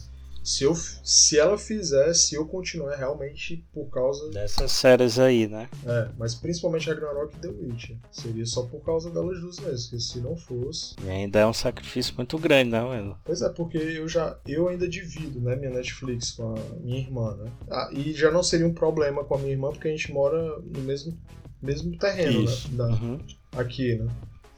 [0.49, 4.31] Se, eu, se ela fizer, se eu continuar realmente por causa.
[4.31, 5.69] Dessas séries aí, né?
[5.85, 7.97] É, mas principalmente Ragnarok e The Witcher.
[8.11, 10.95] Seria só por causa delas duas mesmo, porque se não fosse.
[11.05, 13.19] E ainda é um sacrifício muito grande, né, mano?
[13.25, 14.39] Pois é, porque eu já.
[14.47, 17.53] Eu ainda divido, né, minha Netflix com a minha irmã, né?
[17.71, 20.59] Ah, e já não seria um problema com a minha irmã, porque a gente mora
[20.61, 21.15] no mesmo,
[21.61, 22.71] mesmo terreno, né, Isso.
[22.71, 22.77] né?
[22.79, 23.19] Da, uhum.
[23.53, 24.09] Aqui, né?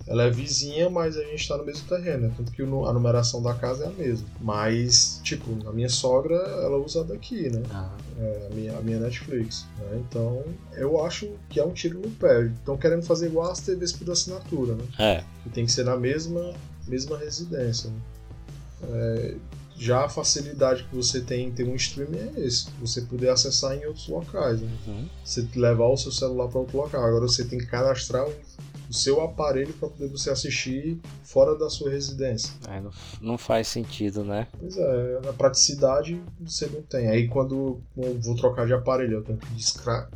[0.06, 2.34] Ela é vizinha, mas a gente tá no mesmo terreno, né?
[2.36, 4.26] Tanto que a numeração da casa é a mesma.
[4.40, 7.62] Mas, tipo, a minha sogra, ela usa daqui, né?
[7.70, 9.66] Ah, É, a, minha, a minha Netflix.
[9.78, 10.02] né?
[10.08, 10.42] Então,
[10.74, 12.46] eu acho que é um tiro no pé.
[12.46, 14.84] Estão querendo fazer igual as TVs por assinatura, né?
[14.98, 16.52] é, Que tem que ser na mesma,
[16.88, 17.88] mesma residência.
[17.90, 17.96] né?
[18.82, 19.34] É,
[19.76, 22.66] já a facilidade que você tem em ter um streaming é esse.
[22.80, 24.60] Você poder acessar em outros locais.
[24.60, 24.68] Né?
[24.86, 25.08] uhum.
[25.24, 27.02] Você levar o seu celular para outro local.
[27.04, 28.26] Agora você tem que cadastrar
[28.90, 32.52] o, seu aparelho para poder você assistir fora da sua residência.
[32.68, 34.46] Aí não, não faz sentido, né?
[34.58, 37.08] Pois é, na praticidade você não tem.
[37.08, 39.46] Aí quando eu vou trocar de aparelho, eu tenho que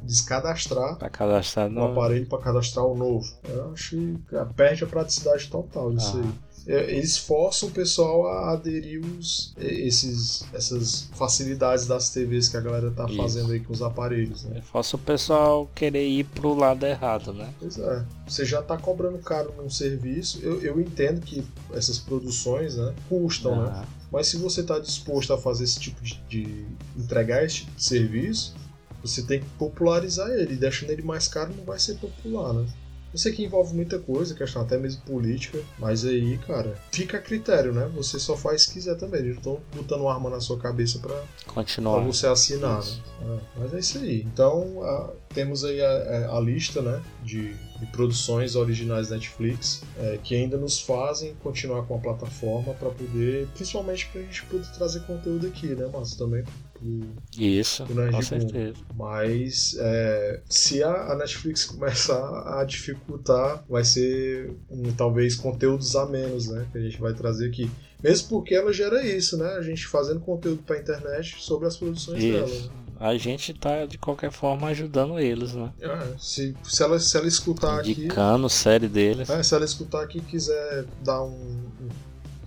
[0.03, 1.85] descadastrar Pra cadastrar o no.
[1.93, 3.27] aparelho para cadastrar o novo.
[3.49, 4.19] Eu acho que
[4.57, 6.21] perde a praticidade total disso Ah.
[6.21, 6.54] aí.
[6.67, 12.61] É, Eles forçam o pessoal a aderir os, esses, essas facilidades das TVs que a
[12.61, 13.17] galera tá Isso.
[13.17, 14.63] fazendo aí com os aparelhos, né?
[14.73, 17.53] Faça o pessoal querer ir pro lado errado, né?
[17.61, 18.05] Pois é.
[18.27, 20.41] Você já tá cobrando caro num serviço.
[20.43, 23.71] Eu, eu entendo que essas produções, né, custam, né?
[23.75, 27.77] Ah, Mas se você está disposto a fazer esse tipo de, de entregar esse tipo
[27.77, 28.55] de serviço,
[29.03, 30.57] você tem que popularizar ele.
[30.57, 32.67] Deixando ele mais caro não vai ser popular, né?
[33.15, 37.21] Eu sei que envolve muita coisa, questão até mesmo política, mas aí, cara, fica a
[37.21, 37.89] critério, né?
[37.95, 39.21] Você só faz se quiser também.
[39.21, 41.15] Eles não estão botando uma arma na sua cabeça para
[41.47, 41.99] continuar.
[41.99, 42.91] pra você assinar, né?
[43.23, 44.23] É, mas é isso aí.
[44.23, 45.87] Então, a- temos aí a,
[46.33, 51.85] a- a lista, né, de, de produções originais Netflix é, que ainda nos fazem continuar
[51.87, 56.43] com a plataforma para poder, principalmente pra gente poder trazer conteúdo aqui, né, mas também
[56.75, 58.75] pro, Isso, pro com certeza.
[58.97, 66.05] Mas é, se a, a Netflix começar a dificultar, vai ser um, talvez conteúdos a
[66.07, 66.67] menos, né?
[66.73, 67.71] Que a gente vai trazer aqui.
[68.03, 69.49] Mesmo porque ela gera isso, né?
[69.55, 72.47] A gente fazendo conteúdo pra internet sobre as produções dela.
[72.47, 72.65] Isso.
[72.69, 72.75] né?
[73.01, 75.73] A gente tá de qualquer forma ajudando eles, né?
[75.81, 77.91] É, se, se, ela, se ela escutar aqui.
[77.93, 79.29] Indicando série deles.
[79.29, 81.89] é, se ela escutar aqui e quiser dar um, um-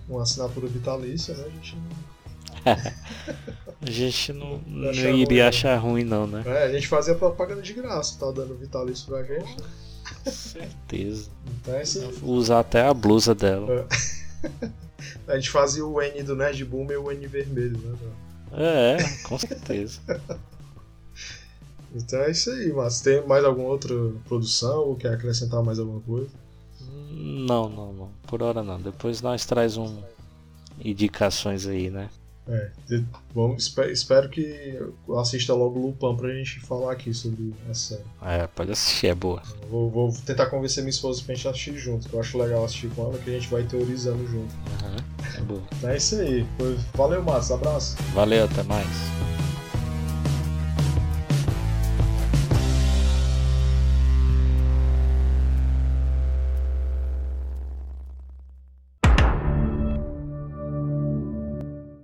[0.10, 1.44] uma assinatura vitalícia, né?
[1.46, 1.78] A gente.
[3.82, 5.48] A gente não, não achar iria ruim, né?
[5.48, 6.44] achar ruim não, né?
[6.46, 9.56] É, a gente fazia propaganda de graça, tá dando vitalício pra gente.
[10.26, 11.30] Certeza.
[11.62, 12.12] Então é assim.
[12.24, 13.88] Usar até a blusa dela.
[15.28, 17.98] A gente fazia o N do Nerd Boom e o N vermelho, né?
[18.54, 20.00] É, com certeza.
[21.96, 23.96] Então é isso aí, mas tem mais alguma outra
[24.28, 26.30] produção ou quer acrescentar mais alguma coisa?
[27.10, 28.10] Não, não, não.
[28.28, 28.80] Por hora não.
[28.80, 29.98] Depois nós traz um
[30.84, 32.10] indicações aí, né?
[32.50, 32.70] É,
[33.58, 34.80] espe- espero que
[35.20, 38.04] assista logo o Lupin pra gente falar aqui sobre essa série.
[38.22, 39.42] É, pode assistir, é boa.
[39.64, 42.64] Eu Vou, vou tentar convencer minha esposa pra gente assistir junto, que eu acho legal
[42.64, 44.54] assistir com ela, que a gente vai teorizando junto.
[44.82, 44.96] Aham,
[45.38, 45.62] é boa.
[45.78, 46.46] Então é isso aí.
[46.96, 47.56] Valeu, Márcio.
[47.56, 47.96] Abraço.
[48.14, 48.88] Valeu, até mais.